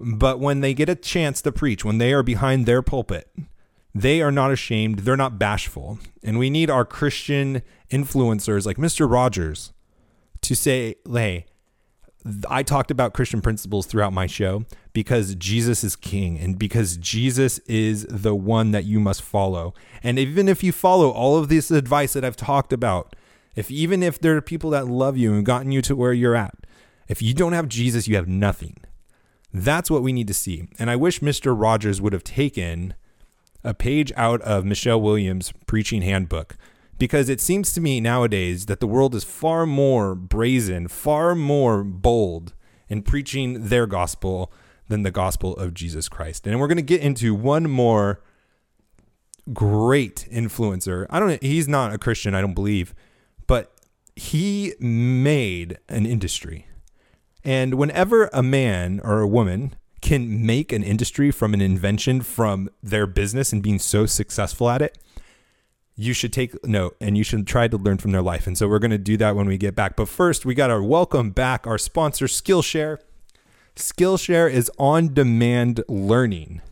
But 0.00 0.40
when 0.40 0.60
they 0.60 0.74
get 0.74 0.88
a 0.88 0.94
chance 0.94 1.40
to 1.42 1.52
preach, 1.52 1.84
when 1.84 1.98
they 1.98 2.12
are 2.12 2.22
behind 2.22 2.66
their 2.66 2.82
pulpit, 2.82 3.30
they 3.94 4.20
are 4.22 4.32
not 4.32 4.50
ashamed. 4.50 5.00
They're 5.00 5.16
not 5.16 5.38
bashful. 5.38 5.98
And 6.22 6.38
we 6.38 6.50
need 6.50 6.70
our 6.70 6.84
Christian 6.84 7.62
influencers 7.90 8.66
like 8.66 8.78
Mr. 8.78 9.10
Rogers 9.10 9.72
to 10.40 10.56
say, 10.56 10.96
hey, 11.08 11.46
I 12.48 12.62
talked 12.62 12.90
about 12.90 13.14
Christian 13.14 13.40
principles 13.40 13.86
throughout 13.86 14.12
my 14.12 14.26
show 14.26 14.64
because 14.92 15.34
Jesus 15.34 15.82
is 15.82 15.96
king 15.96 16.38
and 16.38 16.58
because 16.58 16.96
Jesus 16.96 17.58
is 17.60 18.06
the 18.08 18.34
one 18.34 18.70
that 18.70 18.84
you 18.84 19.00
must 19.00 19.22
follow. 19.22 19.74
And 20.02 20.18
even 20.18 20.48
if 20.48 20.62
you 20.62 20.72
follow 20.72 21.10
all 21.10 21.36
of 21.36 21.48
this 21.48 21.70
advice 21.70 22.12
that 22.12 22.24
I've 22.24 22.36
talked 22.36 22.72
about, 22.72 23.16
if 23.54 23.70
even 23.70 24.02
if 24.02 24.18
there 24.18 24.36
are 24.36 24.42
people 24.42 24.70
that 24.70 24.86
love 24.86 25.16
you 25.16 25.34
and 25.34 25.44
gotten 25.44 25.72
you 25.72 25.82
to 25.82 25.96
where 25.96 26.12
you're 26.12 26.36
at, 26.36 26.54
if 27.08 27.20
you 27.20 27.34
don't 27.34 27.52
have 27.52 27.68
Jesus, 27.68 28.08
you 28.08 28.16
have 28.16 28.28
nothing. 28.28 28.76
That's 29.52 29.90
what 29.90 30.02
we 30.02 30.12
need 30.12 30.28
to 30.28 30.34
see. 30.34 30.68
And 30.78 30.88
I 30.90 30.96
wish 30.96 31.20
Mr. 31.20 31.58
Rogers 31.58 32.00
would 32.00 32.12
have 32.12 32.24
taken 32.24 32.94
a 33.62 33.74
page 33.74 34.12
out 34.16 34.40
of 34.42 34.64
Michelle 34.64 35.00
Williams' 35.00 35.52
preaching 35.66 36.02
handbook 36.02 36.56
because 36.98 37.28
it 37.28 37.40
seems 37.40 37.72
to 37.74 37.80
me 37.80 38.00
nowadays 38.00 38.66
that 38.66 38.80
the 38.80 38.86
world 38.86 39.14
is 39.14 39.24
far 39.24 39.66
more 39.66 40.14
brazen, 40.14 40.88
far 40.88 41.34
more 41.34 41.84
bold 41.84 42.54
in 42.88 43.02
preaching 43.02 43.68
their 43.68 43.86
gospel 43.86 44.52
than 44.88 45.02
the 45.02 45.10
gospel 45.10 45.56
of 45.56 45.74
Jesus 45.74 46.08
Christ. 46.08 46.46
And 46.46 46.60
we're 46.60 46.68
going 46.68 46.76
to 46.76 46.82
get 46.82 47.00
into 47.00 47.34
one 47.34 47.68
more 47.68 48.22
great 49.52 50.28
influencer. 50.30 51.06
I 51.10 51.18
don't 51.18 51.42
he's 51.42 51.68
not 51.68 51.92
a 51.92 51.98
Christian, 51.98 52.34
I 52.34 52.40
don't 52.40 52.54
believe, 52.54 52.94
he 54.16 54.74
made 54.78 55.78
an 55.88 56.06
industry. 56.06 56.66
And 57.44 57.74
whenever 57.74 58.30
a 58.32 58.42
man 58.42 59.00
or 59.02 59.20
a 59.20 59.26
woman 59.26 59.74
can 60.00 60.44
make 60.44 60.72
an 60.72 60.82
industry 60.82 61.30
from 61.30 61.54
an 61.54 61.60
invention 61.60 62.20
from 62.20 62.68
their 62.82 63.06
business 63.06 63.52
and 63.52 63.62
being 63.62 63.78
so 63.78 64.06
successful 64.06 64.68
at 64.68 64.82
it, 64.82 64.98
you 65.94 66.12
should 66.12 66.32
take 66.32 66.64
note 66.66 66.96
and 67.00 67.16
you 67.16 67.24
should 67.24 67.46
try 67.46 67.68
to 67.68 67.76
learn 67.76 67.98
from 67.98 68.12
their 68.12 68.22
life. 68.22 68.46
And 68.46 68.56
so 68.56 68.68
we're 68.68 68.78
going 68.78 68.90
to 68.92 68.98
do 68.98 69.16
that 69.18 69.36
when 69.36 69.46
we 69.46 69.58
get 69.58 69.74
back. 69.74 69.96
But 69.96 70.08
first, 70.08 70.44
we 70.44 70.54
got 70.54 70.68
to 70.68 70.82
welcome 70.82 71.30
back 71.30 71.66
our 71.66 71.78
sponsor, 71.78 72.26
Skillshare. 72.26 72.98
Skillshare 73.76 74.50
is 74.50 74.70
on 74.78 75.14
demand 75.14 75.84
learning. 75.88 76.62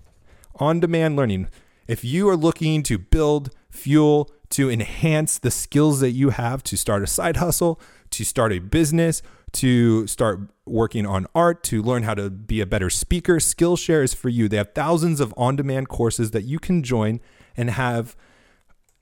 On 0.56 0.80
demand 0.80 1.16
learning. 1.16 1.49
If 1.87 2.04
you 2.04 2.28
are 2.28 2.37
looking 2.37 2.82
to 2.85 2.99
build, 2.99 3.50
fuel, 3.70 4.30
to 4.50 4.71
enhance 4.71 5.38
the 5.38 5.50
skills 5.50 6.00
that 6.00 6.11
you 6.11 6.30
have 6.30 6.62
to 6.64 6.76
start 6.76 7.02
a 7.02 7.07
side 7.07 7.37
hustle, 7.37 7.80
to 8.11 8.25
start 8.25 8.52
a 8.52 8.59
business, 8.59 9.23
to 9.52 10.07
start 10.07 10.40
working 10.66 11.07
on 11.07 11.26
art, 11.35 11.62
to 11.64 11.83
learn 11.83 12.02
how 12.02 12.14
to 12.14 12.30
be 12.30 12.61
a 12.61 12.66
better 12.66 12.90
speaker, 12.90 13.37
Skillshare 13.37 14.04
is 14.04 14.14
for 14.14 14.28
you. 14.28 14.49
They 14.49 14.57
have 14.57 14.73
thousands 14.75 15.21
of 15.21 15.35
on 15.37 15.57
demand 15.57 15.88
courses 15.88 16.30
that 16.33 16.42
you 16.42 16.59
can 16.59 16.83
join 16.83 17.21
and 17.57 17.71
have 17.71 18.16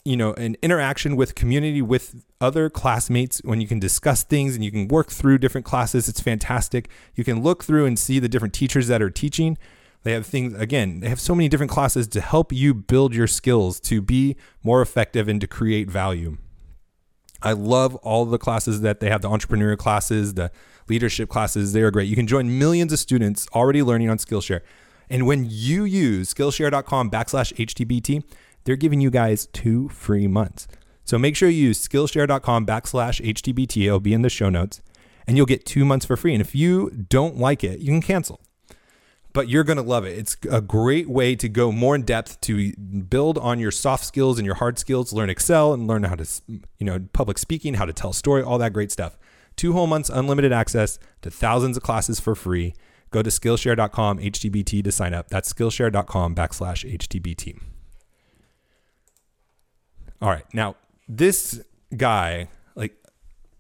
you 0.05 0.17
know 0.17 0.33
an 0.35 0.57
interaction 0.63 1.17
with 1.17 1.35
community 1.35 1.83
with 1.83 2.25
other 2.41 2.71
classmates 2.71 3.43
when 3.45 3.61
you 3.61 3.67
can 3.67 3.79
discuss 3.79 4.25
things 4.25 4.55
and 4.55 4.65
you 4.65 4.71
can 4.71 4.89
work 4.89 5.11
through 5.11 5.39
different 5.39 5.67
classes. 5.67 6.09
It's 6.09 6.21
fantastic. 6.21 6.89
You 7.15 7.25
can 7.25 7.43
look 7.43 7.65
through 7.65 7.85
and 7.85 7.99
see 7.99 8.19
the 8.19 8.29
different 8.29 8.55
teachers 8.55 8.89
that 8.89 9.03
are 9.03 9.11
teaching 9.11 9.59
they 10.09 10.15
have 10.15 10.27
things 10.27 10.55
again 10.55 11.01
they 11.01 11.09
have 11.09 11.21
so 11.21 11.35
many 11.35 11.49
different 11.49 11.71
classes 11.71 12.09
to 12.09 12.21
help 12.21 12.53
you 12.53 12.75
build 12.75 13.15
your 13.15 13.27
skills 13.27 13.79
to 13.81 14.01
be 14.01 14.37
more 14.63 14.81
effective 14.83 15.29
and 15.29 15.41
to 15.41 15.47
create 15.47 15.91
value 15.91 16.37
i 17.43 17.53
love 17.53 17.95
all 17.97 18.25
the 18.25 18.39
classes 18.39 18.81
that 18.81 19.01
they 19.01 19.11
have 19.11 19.23
the 19.23 19.29
entrepreneur 19.29 19.77
classes 19.77 20.35
the 20.35 20.51
leadership 20.89 21.29
classes 21.29 21.73
they 21.73 21.83
are 21.83 21.91
great 21.91 22.09
you 22.09 22.17
can 22.17 22.27
join 22.27 22.59
millions 22.59 22.93
of 22.93 22.99
students 22.99 23.47
already 23.55 23.83
learning 23.83 24.09
on 24.09 24.19
skillshare 24.19 24.61
and 25.11 25.27
when 25.27 25.47
you 25.49 25.85
use 25.85 26.33
skillshare.com 26.33 27.11
backslash 27.11 27.53
htbt 27.55 28.23
they're 28.69 28.77
giving 28.77 29.01
you 29.01 29.11
guys 29.11 29.47
two 29.47 29.89
free 29.89 30.27
months. 30.27 30.69
So 31.03 31.19
make 31.19 31.37
sure 31.37 31.49
you 31.49 31.69
use 31.69 31.89
Skillshare.com 31.89 32.67
backslash 32.67 33.19
HTBT. 33.25 33.87
It'll 33.87 33.99
be 33.99 34.13
in 34.13 34.21
the 34.21 34.29
show 34.29 34.51
notes, 34.51 34.83
and 35.27 35.39
you'll 35.39 35.47
get 35.47 35.65
two 35.65 35.87
months 35.87 36.05
for 36.05 36.19
free. 36.19 36.35
And 36.35 36.43
if 36.43 36.55
you 36.55 36.91
don't 36.91 37.39
like 37.39 37.65
it, 37.65 37.79
you 37.81 37.87
can 37.87 38.03
cancel. 38.03 38.43
But 39.39 39.49
you're 39.49 39.63
going 39.63 39.77
to 39.77 39.85
love 39.85 40.05
it. 40.05 40.19
It's 40.19 40.37
a 40.51 40.61
great 40.61 41.09
way 41.09 41.37
to 41.37 41.49
go 41.49 41.71
more 41.71 41.95
in 41.95 42.03
depth 42.03 42.41
to 42.41 42.73
build 42.75 43.39
on 43.39 43.61
your 43.61 43.71
soft 43.71 44.05
skills 44.05 44.37
and 44.37 44.45
your 44.45 44.57
hard 44.57 44.81
skills, 44.81 45.13
learn 45.13 45.31
Excel 45.31 45.73
and 45.73 45.87
learn 45.87 46.03
how 46.03 46.17
to, 46.17 46.29
you 46.49 46.85
know, 46.85 47.07
public 47.13 47.39
speaking, 47.39 47.75
how 47.75 47.85
to 47.85 47.93
tell 47.93 48.11
a 48.11 48.15
story, 48.15 48.43
all 48.43 48.59
that 48.59 48.73
great 48.73 48.91
stuff. 48.91 49.17
Two 49.55 49.75
whole 49.75 49.87
months 49.87 50.11
unlimited 50.11 50.51
access 50.51 50.99
to 51.23 51.31
thousands 51.31 51.77
of 51.77 51.85
classes 51.85 52.19
for 52.19 52.35
free. 52.35 52.75
Go 53.13 53.23
to 53.23 53.31
Skillshare.com 53.31 54.19
HTBT 54.19 54.83
to 54.83 54.91
sign 54.91 55.15
up. 55.15 55.29
That's 55.29 55.53
Skillshare.com 55.53 56.35
backslash 56.35 56.99
HTBT. 56.99 57.61
All 60.21 60.31
right. 60.31 60.53
Now, 60.53 60.75
this 61.09 61.63
guy, 61.97 62.49
like, 62.75 62.97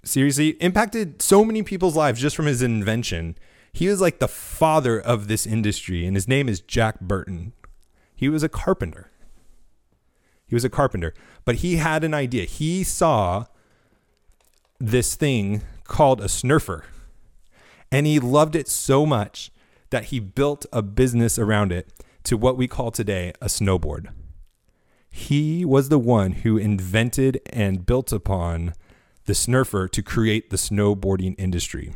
seriously, 0.02 0.56
impacted 0.60 1.22
so 1.22 1.44
many 1.44 1.62
people's 1.62 1.94
lives 1.94 2.20
just 2.20 2.34
from 2.34 2.46
his 2.46 2.62
invention. 2.62 3.36
He 3.78 3.86
was 3.86 4.00
like 4.00 4.18
the 4.18 4.26
father 4.26 4.98
of 4.98 5.28
this 5.28 5.46
industry, 5.46 6.04
and 6.04 6.16
his 6.16 6.26
name 6.26 6.48
is 6.48 6.58
Jack 6.58 6.98
Burton. 6.98 7.52
He 8.12 8.28
was 8.28 8.42
a 8.42 8.48
carpenter. 8.48 9.12
He 10.48 10.56
was 10.56 10.64
a 10.64 10.68
carpenter, 10.68 11.14
but 11.44 11.56
he 11.62 11.76
had 11.76 12.02
an 12.02 12.12
idea. 12.12 12.44
He 12.44 12.82
saw 12.82 13.44
this 14.80 15.14
thing 15.14 15.62
called 15.84 16.20
a 16.20 16.24
snurfer, 16.24 16.86
and 17.92 18.04
he 18.04 18.18
loved 18.18 18.56
it 18.56 18.66
so 18.66 19.06
much 19.06 19.52
that 19.90 20.06
he 20.06 20.18
built 20.18 20.66
a 20.72 20.82
business 20.82 21.38
around 21.38 21.70
it 21.70 21.92
to 22.24 22.36
what 22.36 22.56
we 22.56 22.66
call 22.66 22.90
today 22.90 23.32
a 23.40 23.46
snowboard. 23.46 24.08
He 25.08 25.64
was 25.64 25.88
the 25.88 26.00
one 26.00 26.32
who 26.32 26.58
invented 26.58 27.40
and 27.52 27.86
built 27.86 28.10
upon 28.10 28.74
the 29.26 29.34
snurfer 29.34 29.88
to 29.92 30.02
create 30.02 30.50
the 30.50 30.56
snowboarding 30.56 31.36
industry. 31.38 31.94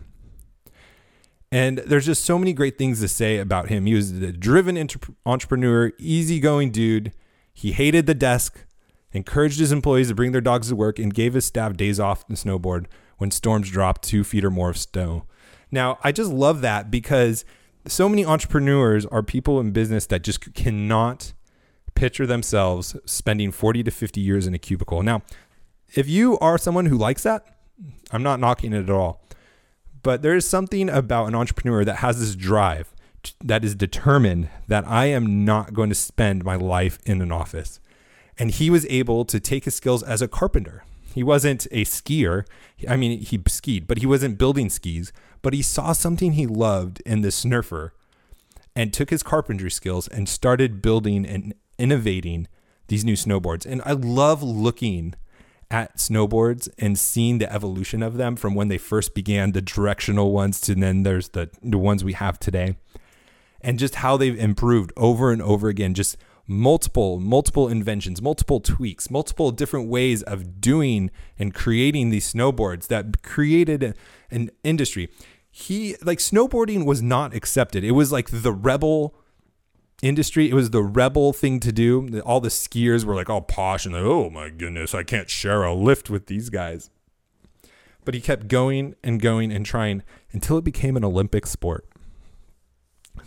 And 1.53 1.79
there's 1.79 2.07
just 2.07 2.25
so 2.25 2.39
many 2.39 2.55
great 2.55 2.79
things 2.79 3.01
to 3.01 3.09
say 3.09 3.37
about 3.37 3.69
him. 3.69 3.85
He 3.85 3.95
was 3.95 4.11
a 4.11 4.33
driven 4.33 4.89
entrepreneur, 5.27 5.93
easygoing 5.99 6.71
dude. 6.71 7.13
He 7.53 7.73
hated 7.73 8.07
the 8.07 8.15
desk, 8.15 8.65
encouraged 9.13 9.61
his 9.61 9.71
employees 9.71 10.09
to 10.09 10.15
bring 10.15 10.33
their 10.33 10.41
dogs 10.41 10.71
to 10.71 10.77
work, 10.77 10.99
and 10.99 11.13
gave 11.13 11.35
his 11.35 11.45
staff 11.45 11.77
days 11.77 12.01
off 12.01 12.27
to 12.27 12.33
snowboard 12.33 12.87
when 13.19 13.31
storms 13.31 13.71
dropped 13.71 14.03
two 14.03 14.25
feet 14.25 14.47
or 14.47 14.51
more 14.51 14.71
of 14.71 14.79
snow. 14.79 15.27
Now, 15.71 15.99
I 16.03 16.11
just 16.11 16.33
love 16.33 16.63
that 16.63 16.91
because 16.91 17.45
so 17.87 18.09
many 18.09 18.25
entrepreneurs 18.25 19.05
are 19.05 19.23
people 19.23 19.61
in 19.61 19.73
business 19.73 20.07
that 20.07 20.23
just 20.23 20.55
cannot 20.55 21.35
picture 21.95 22.27
themselves 22.27 22.97
spending 23.05 23.51
40 23.51 23.83
to 23.83 23.91
50 23.91 24.23
years 24.23 24.47
in 24.47 24.55
a 24.55 24.59
cubicle. 24.59 25.03
Now, 25.03 25.21
if 25.95 26.09
you 26.09 26.39
are 26.39 26.57
someone 26.57 26.87
who 26.87 26.97
likes 26.97 27.25
that, 27.25 27.45
I'm 28.11 28.23
not 28.23 28.41
knocking 28.41 28.73
it 28.73 28.85
at 28.85 28.91
all. 28.91 29.23
But 30.03 30.23
there 30.23 30.35
is 30.35 30.49
something 30.49 30.89
about 30.89 31.27
an 31.27 31.35
entrepreneur 31.35 31.85
that 31.85 31.97
has 31.97 32.19
this 32.19 32.35
drive 32.35 32.93
that 33.43 33.65
is 33.65 33.75
determined 33.75 34.49
that 34.67 34.87
I 34.87 35.07
am 35.07 35.45
not 35.45 35.75
going 35.75 35.89
to 35.91 35.95
spend 35.95 36.45
my 36.45 36.57
life 36.57 36.99
in 37.05 37.23
an 37.23 37.31
office. 37.31 37.79
And 38.39 38.51
he 38.51 38.71
was 38.71 38.87
able 38.87 39.25
to 39.27 39.39
take 39.39 39.65
his 39.65 39.77
skills 39.77 40.03
as 40.03 40.21
a 40.21 40.29
carpenter. 40.29 40.85
He 41.15 41.23
wasn't 41.23 41.67
a 41.71 41.85
skier. 41.85 42.45
I 42.89 42.97
mean, 42.97 43.21
he 43.21 43.41
skied, 43.47 43.87
but 43.87 43.99
he 43.99 44.07
wasn't 44.07 44.39
building 44.39 44.71
skis. 44.71 45.13
But 45.43 45.53
he 45.53 45.63
saw 45.63 45.93
something 45.93 46.33
he 46.33 46.47
loved 46.47 47.01
in 47.05 47.21
the 47.21 47.29
snurfer 47.29 47.91
and 48.75 48.93
took 48.93 49.11
his 49.11 49.23
carpentry 49.23 49.71
skills 49.71 50.09
and 50.09 50.29
started 50.29 50.83
building 50.83 51.27
and 51.27 51.55
innovating 51.79 52.49
these 52.89 53.05
new 53.05 53.15
snowboards. 53.15 53.67
And 53.67 53.83
I 53.85 53.93
love 53.93 54.43
looking 54.43 55.15
at 55.73 55.97
snowboards 55.97 56.69
and 56.79 56.99
seeing 56.99 57.39
the 57.39 57.53
evolution 57.53 58.03
of 58.03 58.17
them 58.17 58.37
from 58.37 58.55
when 58.55 58.69
they 58.69 58.79
first 58.79 59.15
began, 59.15 59.53
the 59.53 59.63
directional 59.63 60.33
ones, 60.33 60.61
to 60.61 60.75
then 60.75 61.03
there's 61.03 61.31
the, 61.31 61.51
the 61.63 61.79
ones 61.79 62.05
we 62.05 62.13
have 62.13 62.39
today, 62.39 62.77
and 63.61 63.79
just 63.79 63.97
how 63.97 64.17
they've 64.17 64.39
improved 64.39 64.93
over 64.97 65.33
and 65.33 65.41
over 65.41 65.69
again. 65.69 65.95
Just 65.95 66.17
multiple, 66.47 67.19
multiple 67.21 67.69
inventions, 67.69 68.21
multiple 68.21 68.61
tweaks, 68.61 69.11
multiple 69.11 69.51
different 69.51 69.89
ways 69.89 70.23
of 70.25 70.61
doing 70.61 71.11
and 71.39 71.55
creating 71.55 72.11
these 72.11 72.31
snowboards 72.33 72.89
that 72.89 73.23
created 73.23 73.95
an 74.31 74.51
industry. 74.63 75.09
He, 75.51 75.97
like, 76.03 76.19
snowboarding 76.19 76.85
was 76.85 77.03
not 77.03 77.35
accepted. 77.35 77.85
It 77.85 77.93
was 77.93 78.11
like 78.11 78.29
the 78.31 78.53
rebel 78.53 79.15
industry. 80.03 80.51
It 80.51 80.55
was 80.55 80.71
the 80.71 80.83
rebel 80.83 81.33
thing 81.33 81.61
to 81.61 81.73
do. 81.73 82.21
All 82.21 82.41
the 82.41 82.49
skiers 82.49 83.05
were 83.05 83.15
like 83.15 83.31
all 83.31 83.41
posh 83.41 83.87
and 83.87 83.95
like, 83.95 84.05
oh 84.05 84.29
my 84.29 84.51
goodness, 84.51 84.95
I 84.95 85.05
can't 85.05 85.31
share 85.31 85.63
a 85.63 85.73
lift 85.73 86.11
with 86.11 86.27
these 86.27 86.51
guys. 86.51 86.91
But 88.05 88.15
he 88.15 88.21
kept 88.21 88.49
going 88.49 88.97
and 89.03 89.23
going 89.23 89.53
and 89.53 89.65
trying 89.65 90.03
until 90.33 90.59
it 90.59 90.65
became 90.65 90.97
an 90.97 91.05
Olympic 91.05 91.47
sport. 91.47 91.89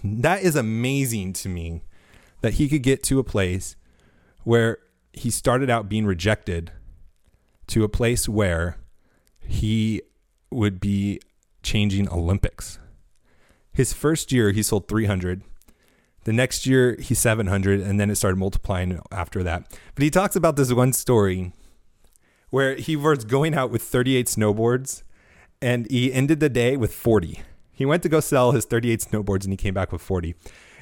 that 0.04 0.44
is 0.44 0.56
amazing 0.56 1.32
to 1.34 1.50
me 1.50 1.84
that 2.42 2.56
he 2.56 2.68
could 2.68 2.84
get 2.84 3.02
to 3.04 3.18
a 3.20 3.24
place 3.24 3.76
where 4.44 4.80
he 5.14 5.32
started 5.32 5.70
out 5.70 5.88
being 5.88 6.06
rejected 6.06 6.72
to 7.68 7.84
a 7.84 7.90
place 7.90 8.28
where 8.28 8.78
he 9.40 10.02
would 10.52 10.80
be 10.80 11.20
changing 11.64 12.10
Olympics. 12.10 12.80
His 13.72 13.94
first 13.94 14.32
year, 14.32 14.52
he 14.52 14.62
sold 14.62 14.88
300. 14.88 15.42
The 16.26 16.34
next 16.34 16.66
year, 16.66 16.98
he's 17.00 17.20
700, 17.20 17.80
and 17.80 18.00
then 18.00 18.10
it 18.10 18.16
started 18.16 18.38
multiplying 18.38 19.00
after 19.12 19.44
that. 19.44 19.72
But 19.94 20.04
he 20.04 20.10
talks 20.10 20.36
about 20.36 20.56
this 20.56 20.74
one 20.74 20.92
story 20.92 21.54
where 22.50 22.76
he 22.76 22.96
was 22.96 23.26
going 23.26 23.54
out 23.54 23.70
with 23.70 23.82
38 23.82 24.28
snowboards 24.28 25.04
and 25.62 25.90
he 25.90 26.14
ended 26.14 26.40
the 26.40 26.50
day 26.50 26.78
with 26.78 26.94
40. 26.94 27.42
He 27.72 27.86
went 27.86 28.04
to 28.04 28.10
go 28.10 28.20
sell 28.20 28.52
his 28.52 28.66
38 28.66 29.02
snowboards 29.02 29.44
and 29.44 29.54
he 29.54 29.58
came 29.58 29.74
back 29.74 29.92
with 29.92 30.02
40. 30.02 30.36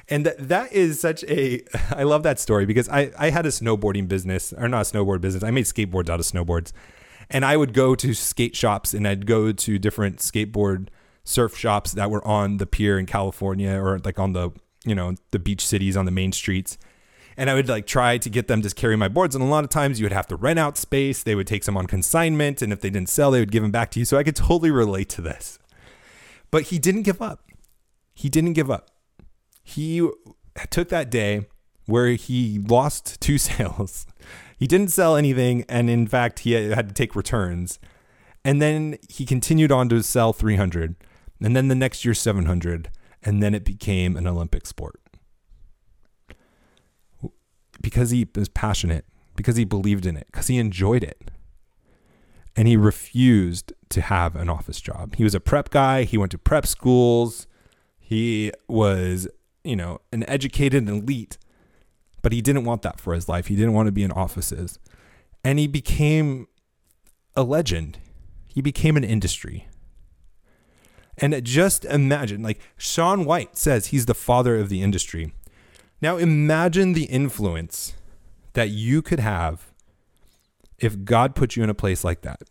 And 0.08 0.24
th- 0.24 0.36
that 0.38 0.72
is 0.72 1.00
such 1.00 1.24
a, 1.24 1.62
I 1.90 2.04
love 2.04 2.22
that 2.22 2.38
story 2.38 2.66
because 2.66 2.88
I, 2.88 3.10
I 3.18 3.30
had 3.30 3.46
a 3.46 3.50
snowboarding 3.50 4.08
business, 4.08 4.52
or 4.52 4.68
not 4.68 4.86
a 4.86 4.92
snowboard 4.92 5.20
business. 5.20 5.42
I 5.42 5.50
made 5.50 5.64
skateboards 5.64 6.08
out 6.08 6.20
of 6.20 6.26
snowboards. 6.26 6.72
And 7.30 7.44
I 7.44 7.56
would 7.56 7.72
go 7.72 7.94
to 7.94 8.12
skate 8.14 8.54
shops 8.54 8.92
and 8.92 9.08
I'd 9.08 9.26
go 9.26 9.50
to 9.50 9.78
different 9.78 10.18
skateboard 10.18 10.88
surf 11.24 11.56
shops 11.56 11.92
that 11.92 12.10
were 12.10 12.26
on 12.26 12.58
the 12.58 12.66
pier 12.66 12.98
in 12.98 13.06
California 13.06 13.72
or 13.80 13.98
like 13.98 14.18
on 14.18 14.34
the, 14.34 14.50
you 14.84 14.94
know, 14.94 15.14
the 15.30 15.38
beach 15.38 15.66
cities 15.66 15.96
on 15.96 16.04
the 16.04 16.10
main 16.10 16.32
streets. 16.32 16.78
And 17.36 17.50
I 17.50 17.54
would 17.54 17.68
like 17.68 17.86
try 17.86 18.18
to 18.18 18.30
get 18.30 18.46
them 18.46 18.62
to 18.62 18.70
carry 18.70 18.96
my 18.96 19.08
boards. 19.08 19.34
And 19.34 19.42
a 19.42 19.48
lot 19.48 19.64
of 19.64 19.70
times 19.70 19.98
you 19.98 20.04
would 20.04 20.12
have 20.12 20.28
to 20.28 20.36
rent 20.36 20.58
out 20.58 20.76
space. 20.76 21.22
They 21.22 21.34
would 21.34 21.46
take 21.46 21.64
some 21.64 21.76
on 21.76 21.86
consignment. 21.86 22.62
And 22.62 22.72
if 22.72 22.80
they 22.80 22.90
didn't 22.90 23.08
sell, 23.08 23.32
they 23.32 23.40
would 23.40 23.50
give 23.50 23.62
them 23.62 23.72
back 23.72 23.90
to 23.92 23.98
you. 23.98 24.04
So 24.04 24.16
I 24.16 24.22
could 24.22 24.36
totally 24.36 24.70
relate 24.70 25.08
to 25.10 25.20
this. 25.20 25.58
But 26.50 26.64
he 26.64 26.78
didn't 26.78 27.02
give 27.02 27.20
up. 27.20 27.50
He 28.14 28.28
didn't 28.28 28.52
give 28.52 28.70
up. 28.70 28.90
He 29.64 30.08
took 30.70 30.90
that 30.90 31.10
day 31.10 31.46
where 31.86 32.10
he 32.10 32.60
lost 32.60 33.20
two 33.20 33.38
sales. 33.38 34.06
He 34.56 34.68
didn't 34.68 34.92
sell 34.92 35.16
anything. 35.16 35.64
And 35.68 35.90
in 35.90 36.06
fact, 36.06 36.40
he 36.40 36.52
had 36.52 36.88
to 36.88 36.94
take 36.94 37.16
returns. 37.16 37.80
And 38.44 38.62
then 38.62 38.98
he 39.08 39.26
continued 39.26 39.72
on 39.72 39.88
to 39.88 40.02
sell 40.02 40.32
300. 40.32 40.94
And 41.40 41.56
then 41.56 41.68
the 41.68 41.74
next 41.74 42.04
year, 42.04 42.14
700. 42.14 42.90
And 43.24 43.42
then 43.42 43.54
it 43.54 43.64
became 43.64 44.16
an 44.16 44.26
Olympic 44.26 44.66
sport 44.66 45.00
because 47.80 48.10
he 48.10 48.28
was 48.34 48.48
passionate, 48.48 49.06
because 49.34 49.56
he 49.56 49.64
believed 49.64 50.06
in 50.06 50.16
it, 50.16 50.26
because 50.30 50.46
he 50.46 50.58
enjoyed 50.58 51.02
it. 51.02 51.30
And 52.56 52.68
he 52.68 52.76
refused 52.76 53.72
to 53.88 54.00
have 54.00 54.36
an 54.36 54.48
office 54.48 54.80
job. 54.80 55.16
He 55.16 55.24
was 55.24 55.34
a 55.34 55.40
prep 55.40 55.70
guy. 55.70 56.04
He 56.04 56.16
went 56.16 56.30
to 56.32 56.38
prep 56.38 56.66
schools. 56.66 57.48
He 57.98 58.52
was, 58.68 59.26
you 59.64 59.74
know, 59.74 59.98
an 60.12 60.24
educated 60.28 60.88
elite, 60.88 61.36
but 62.22 62.32
he 62.32 62.40
didn't 62.40 62.64
want 62.64 62.82
that 62.82 63.00
for 63.00 63.12
his 63.12 63.28
life. 63.28 63.46
He 63.46 63.56
didn't 63.56 63.72
want 63.72 63.86
to 63.86 63.92
be 63.92 64.04
in 64.04 64.12
offices. 64.12 64.78
And 65.42 65.58
he 65.58 65.66
became 65.66 66.46
a 67.34 67.42
legend. 67.42 67.98
He 68.46 68.60
became 68.62 68.96
an 68.96 69.04
industry. 69.04 69.66
And 71.18 71.44
just 71.44 71.84
imagine, 71.84 72.42
like 72.42 72.60
Shaun 72.76 73.24
White 73.24 73.56
says, 73.56 73.86
he's 73.86 74.06
the 74.06 74.14
father 74.14 74.56
of 74.56 74.68
the 74.68 74.82
industry. 74.82 75.32
Now 76.00 76.16
imagine 76.16 76.92
the 76.92 77.04
influence 77.04 77.94
that 78.54 78.70
you 78.70 79.00
could 79.02 79.20
have 79.20 79.72
if 80.78 81.04
God 81.04 81.34
put 81.34 81.56
you 81.56 81.62
in 81.62 81.70
a 81.70 81.74
place 81.74 82.04
like 82.04 82.22
that. 82.22 82.42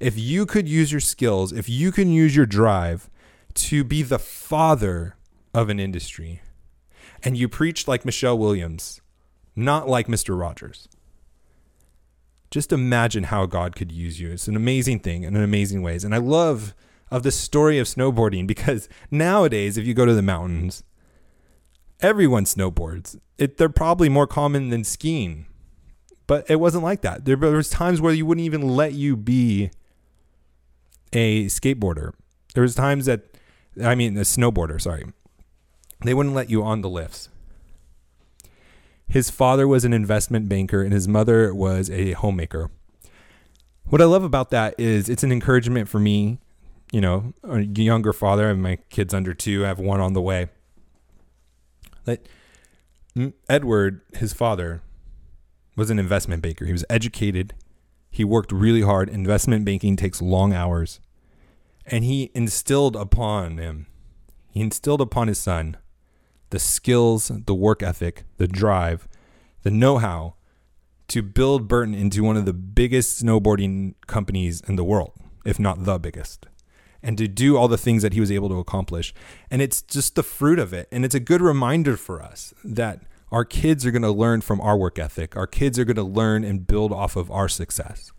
If 0.00 0.18
you 0.18 0.46
could 0.46 0.68
use 0.68 0.92
your 0.92 1.00
skills, 1.00 1.52
if 1.52 1.68
you 1.68 1.90
can 1.92 2.10
use 2.10 2.36
your 2.36 2.46
drive 2.46 3.08
to 3.54 3.82
be 3.82 4.02
the 4.02 4.18
father 4.18 5.16
of 5.54 5.68
an 5.68 5.80
industry, 5.80 6.42
and 7.22 7.36
you 7.36 7.48
preach 7.48 7.88
like 7.88 8.04
Michelle 8.04 8.38
Williams, 8.38 9.00
not 9.56 9.88
like 9.88 10.06
Mr. 10.06 10.38
Rogers. 10.38 10.88
Just 12.50 12.72
imagine 12.72 13.24
how 13.24 13.46
God 13.46 13.74
could 13.74 13.90
use 13.90 14.20
you. 14.20 14.30
It's 14.30 14.48
an 14.48 14.56
amazing 14.56 15.00
thing 15.00 15.24
in 15.24 15.36
amazing 15.36 15.82
ways. 15.82 16.04
And 16.04 16.14
I 16.14 16.18
love 16.18 16.74
of 17.10 17.22
the 17.22 17.30
story 17.30 17.78
of 17.78 17.86
snowboarding 17.86 18.46
because 18.46 18.88
nowadays, 19.10 19.76
if 19.76 19.86
you 19.86 19.94
go 19.94 20.04
to 20.04 20.14
the 20.14 20.22
mountains, 20.22 20.82
everyone 22.00 22.44
snowboards. 22.44 23.18
It, 23.38 23.56
they're 23.56 23.68
probably 23.68 24.08
more 24.08 24.26
common 24.26 24.70
than 24.70 24.84
skiing, 24.84 25.46
but 26.26 26.48
it 26.50 26.56
wasn't 26.56 26.84
like 26.84 27.02
that. 27.02 27.24
There, 27.24 27.36
there 27.36 27.52
was 27.52 27.70
times 27.70 28.00
where 28.00 28.12
you 28.12 28.26
wouldn't 28.26 28.44
even 28.44 28.62
let 28.62 28.92
you 28.94 29.16
be 29.16 29.70
a 31.12 31.46
skateboarder. 31.46 32.12
There 32.54 32.62
was 32.62 32.74
times 32.74 33.06
that, 33.06 33.22
I 33.82 33.94
mean, 33.94 34.16
a 34.16 34.22
snowboarder. 34.22 34.80
Sorry, 34.80 35.06
they 36.04 36.14
wouldn't 36.14 36.34
let 36.34 36.50
you 36.50 36.62
on 36.62 36.82
the 36.82 36.90
lifts. 36.90 37.28
His 39.06 39.30
father 39.30 39.66
was 39.66 39.84
an 39.84 39.94
investment 39.94 40.48
banker, 40.48 40.82
and 40.82 40.92
his 40.92 41.08
mother 41.08 41.54
was 41.54 41.90
a 41.90 42.12
homemaker. 42.12 42.70
What 43.84 44.02
I 44.02 44.04
love 44.04 44.22
about 44.22 44.50
that 44.50 44.74
is 44.76 45.08
it's 45.08 45.22
an 45.22 45.32
encouragement 45.32 45.88
for 45.88 45.98
me. 45.98 46.40
You 46.92 47.00
know, 47.00 47.34
a 47.44 47.60
younger 47.60 48.12
father. 48.12 48.48
Have 48.48 48.58
my 48.58 48.76
kids 48.90 49.12
under 49.12 49.34
two. 49.34 49.64
I 49.64 49.68
have 49.68 49.78
one 49.78 50.00
on 50.00 50.14
the 50.14 50.22
way 50.22 50.48
that 52.04 52.26
Edward, 53.48 54.00
his 54.14 54.32
father, 54.32 54.82
was 55.76 55.90
an 55.90 55.98
investment 55.98 56.42
banker. 56.42 56.64
He 56.64 56.72
was 56.72 56.84
educated. 56.88 57.54
He 58.10 58.24
worked 58.24 58.52
really 58.52 58.82
hard. 58.82 59.08
Investment 59.08 59.64
banking 59.64 59.96
takes 59.96 60.22
long 60.22 60.52
hours. 60.52 61.00
And 61.86 62.04
he 62.04 62.30
instilled 62.34 62.96
upon 62.96 63.58
him, 63.58 63.86
he 64.50 64.60
instilled 64.60 65.00
upon 65.00 65.28
his 65.28 65.38
son 65.38 65.76
the 66.50 66.58
skills, 66.58 67.30
the 67.46 67.54
work 67.54 67.82
ethic, 67.82 68.24
the 68.38 68.48
drive, 68.48 69.06
the 69.62 69.70
know 69.70 69.98
how 69.98 70.34
to 71.08 71.22
build 71.22 71.68
Burton 71.68 71.94
into 71.94 72.22
one 72.22 72.36
of 72.36 72.46
the 72.46 72.52
biggest 72.52 73.22
snowboarding 73.22 73.94
companies 74.06 74.62
in 74.62 74.76
the 74.76 74.84
world, 74.84 75.12
if 75.44 75.58
not 75.58 75.84
the 75.84 75.98
biggest 75.98 76.46
and 77.02 77.16
to 77.18 77.28
do 77.28 77.56
all 77.56 77.68
the 77.68 77.78
things 77.78 78.02
that 78.02 78.12
he 78.12 78.20
was 78.20 78.30
able 78.30 78.48
to 78.48 78.58
accomplish. 78.58 79.14
And 79.50 79.62
it's 79.62 79.82
just 79.82 80.14
the 80.14 80.22
fruit 80.22 80.58
of 80.58 80.72
it. 80.72 80.88
And 80.90 81.04
it's 81.04 81.14
a 81.14 81.20
good 81.20 81.40
reminder 81.40 81.96
for 81.96 82.22
us 82.22 82.52
that 82.64 83.02
our 83.30 83.44
kids 83.44 83.84
are 83.84 83.90
going 83.90 84.02
to 84.02 84.10
learn 84.10 84.40
from 84.40 84.60
our 84.60 84.76
work 84.76 84.98
ethic. 84.98 85.36
Our 85.36 85.46
kids 85.46 85.78
are 85.78 85.84
going 85.84 85.96
to 85.96 86.02
learn 86.02 86.44
and 86.44 86.66
build 86.66 86.92
off 86.92 87.16
of 87.16 87.30
our 87.30 87.48
success. 87.48 88.12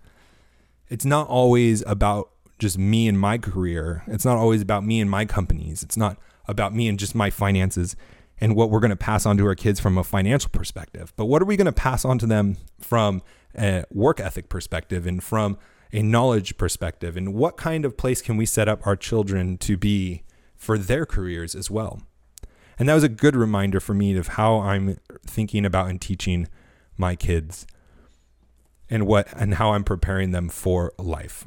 It's 0.88 1.06
not 1.06 1.28
always 1.28 1.84
about 1.86 2.30
just 2.58 2.78
me 2.78 3.08
and 3.08 3.20
my 3.20 3.38
career. 3.38 4.04
It's 4.08 4.26
not 4.26 4.38
always 4.38 4.62
about 4.62 4.86
me 4.86 5.00
and 5.00 5.10
my 5.10 5.26
companies. 5.26 5.84
It's 5.84 5.98
not 5.98 6.18
about 6.48 6.74
me 6.74 6.88
and 6.88 7.00
just 7.00 7.15
my 7.15 7.30
finances 7.30 7.96
and 8.42 8.56
what 8.56 8.70
we're 8.70 8.80
going 8.80 8.89
to 8.89 8.96
pass 8.96 9.26
on 9.26 9.38
to 9.38 9.46
our 9.46 9.56
kids 9.56 9.80
from 9.80 9.98
a 9.98 10.04
financial 10.04 10.50
perspective. 10.50 11.13
But 11.15 11.26
what 11.26 11.42
are 11.42 11.46
we 11.46 11.58
going 11.58 11.65
to 11.65 11.72
pass 11.72 12.06
on 12.06 12.20
to 12.20 12.26
them 12.26 12.58
from 12.80 13.22
a 13.58 13.84
work 13.92 14.20
ethic 14.20 14.50
perspective 14.50 15.06
and 15.06 15.24
from 15.24 15.58
a 15.91 16.02
knowledge 16.02 16.58
perspective 16.58 17.17
and 17.17 17.34
what 17.34 17.58
kind 17.58 17.86
of 17.86 17.97
place 17.97 18.21
can 18.21 18.38
we 18.38 18.45
set 18.45 18.67
up 18.67 18.86
our 18.86 18.95
children 18.95 19.58
to 19.58 19.78
be 19.78 20.23
for 20.56 20.78
their 20.78 21.06
careers 21.06 21.56
as 21.56 21.71
well. 21.71 22.02
And 22.78 22.88
that 22.88 22.93
was 22.93 23.04
a 23.04 23.10
good 23.10 23.36
reminder 23.36 23.80
for 23.80 23.93
me 23.93 24.15
of 24.17 24.30
how 24.30 24.60
I'm 24.60 24.97
thinking 25.25 25.65
about 25.65 25.89
and 25.89 25.99
teaching 25.99 26.47
my 26.97 27.15
kids 27.15 27.65
and 28.89 29.06
what 29.06 29.28
and 29.36 29.56
how 29.56 29.73
I'm 29.73 29.84
preparing 29.84 30.32
them 30.32 30.49
for 30.49 30.93
life. 30.97 31.45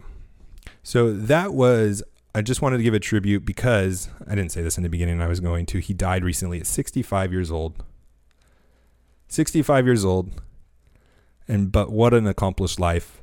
So 0.83 1.13
that 1.13 1.55
was 1.55 2.03
I 2.35 2.43
just 2.43 2.63
wanted 2.63 2.79
to 2.79 2.83
give 2.83 2.95
a 2.95 3.01
tribute 3.01 3.45
because 3.45 4.09
I 4.27 4.35
didn't 4.35 4.53
say 4.53 4.63
this 4.63 4.77
in 4.77 4.83
the 4.83 4.89
beginning 4.89 5.21
I 5.21 5.27
was 5.27 5.41
going 5.41 5.67
to. 5.67 5.79
He 5.79 5.93
died 5.93 6.25
recently 6.25 6.61
at 6.61 6.67
65 6.67 7.33
years 7.33 7.51
old. 7.51 7.83
65 9.29 9.87
years 9.87 10.05
old. 10.05 10.31
And 11.47 11.71
but 11.71 11.91
what 11.91 12.15
an 12.15 12.27
accomplished 12.27 12.81
life 12.81 13.22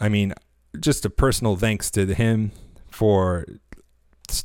I 0.00 0.08
mean, 0.08 0.34
just 0.78 1.04
a 1.04 1.10
personal 1.10 1.56
thanks 1.56 1.90
to 1.92 2.06
him 2.14 2.52
for 2.90 3.46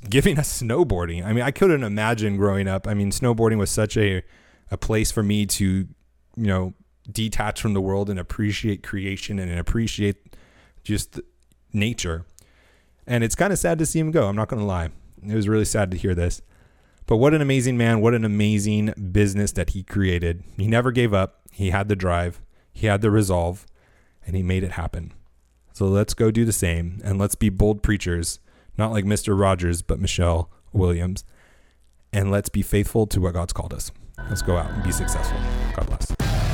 giving 0.09 0.37
us 0.39 0.61
snowboarding. 0.61 1.25
I 1.25 1.33
mean, 1.33 1.43
I 1.43 1.51
couldn't 1.51 1.83
imagine 1.83 2.37
growing 2.37 2.67
up. 2.67 2.87
I 2.87 2.93
mean, 2.93 3.11
snowboarding 3.11 3.57
was 3.57 3.71
such 3.71 3.97
a 3.97 4.23
a 4.69 4.77
place 4.77 5.11
for 5.11 5.21
me 5.21 5.45
to, 5.45 5.65
you 5.65 5.87
know, 6.47 6.73
detach 7.11 7.61
from 7.61 7.73
the 7.73 7.81
world 7.81 8.09
and 8.09 8.17
appreciate 8.17 8.83
creation 8.83 9.37
and 9.37 9.59
appreciate 9.59 10.35
just 10.83 11.19
nature. 11.73 12.25
And 13.05 13.23
it's 13.23 13.35
kind 13.35 13.51
of 13.51 13.59
sad 13.59 13.79
to 13.79 13.85
see 13.85 13.99
him 13.99 14.11
go. 14.11 14.27
I'm 14.27 14.35
not 14.35 14.47
going 14.47 14.61
to 14.61 14.65
lie. 14.65 14.89
It 15.27 15.35
was 15.35 15.49
really 15.49 15.65
sad 15.65 15.91
to 15.91 15.97
hear 15.97 16.15
this. 16.15 16.41
But 17.05 17.17
what 17.17 17.33
an 17.33 17.41
amazing 17.41 17.77
man. 17.77 17.99
What 17.99 18.13
an 18.13 18.23
amazing 18.23 18.93
business 19.11 19.51
that 19.53 19.71
he 19.71 19.83
created. 19.83 20.43
He 20.55 20.67
never 20.67 20.91
gave 20.91 21.13
up. 21.13 21.41
He 21.51 21.71
had 21.71 21.89
the 21.89 21.95
drive, 21.97 22.41
he 22.71 22.87
had 22.87 23.01
the 23.01 23.11
resolve, 23.11 23.67
and 24.25 24.37
he 24.37 24.41
made 24.41 24.63
it 24.63 24.71
happen. 24.71 25.13
So 25.81 25.87
let's 25.87 26.13
go 26.13 26.29
do 26.29 26.45
the 26.45 26.53
same 26.53 27.01
and 27.03 27.17
let's 27.17 27.33
be 27.33 27.49
bold 27.49 27.81
preachers, 27.81 28.39
not 28.77 28.91
like 28.91 29.03
Mr. 29.03 29.35
Rogers, 29.35 29.81
but 29.81 29.99
Michelle 29.99 30.47
Williams. 30.73 31.23
And 32.13 32.29
let's 32.29 32.49
be 32.49 32.61
faithful 32.61 33.07
to 33.07 33.19
what 33.19 33.33
God's 33.33 33.51
called 33.51 33.73
us. 33.73 33.91
Let's 34.29 34.43
go 34.43 34.57
out 34.57 34.69
and 34.69 34.83
be 34.83 34.91
successful. 34.91 35.39
God 35.75 35.87
bless. 35.87 36.50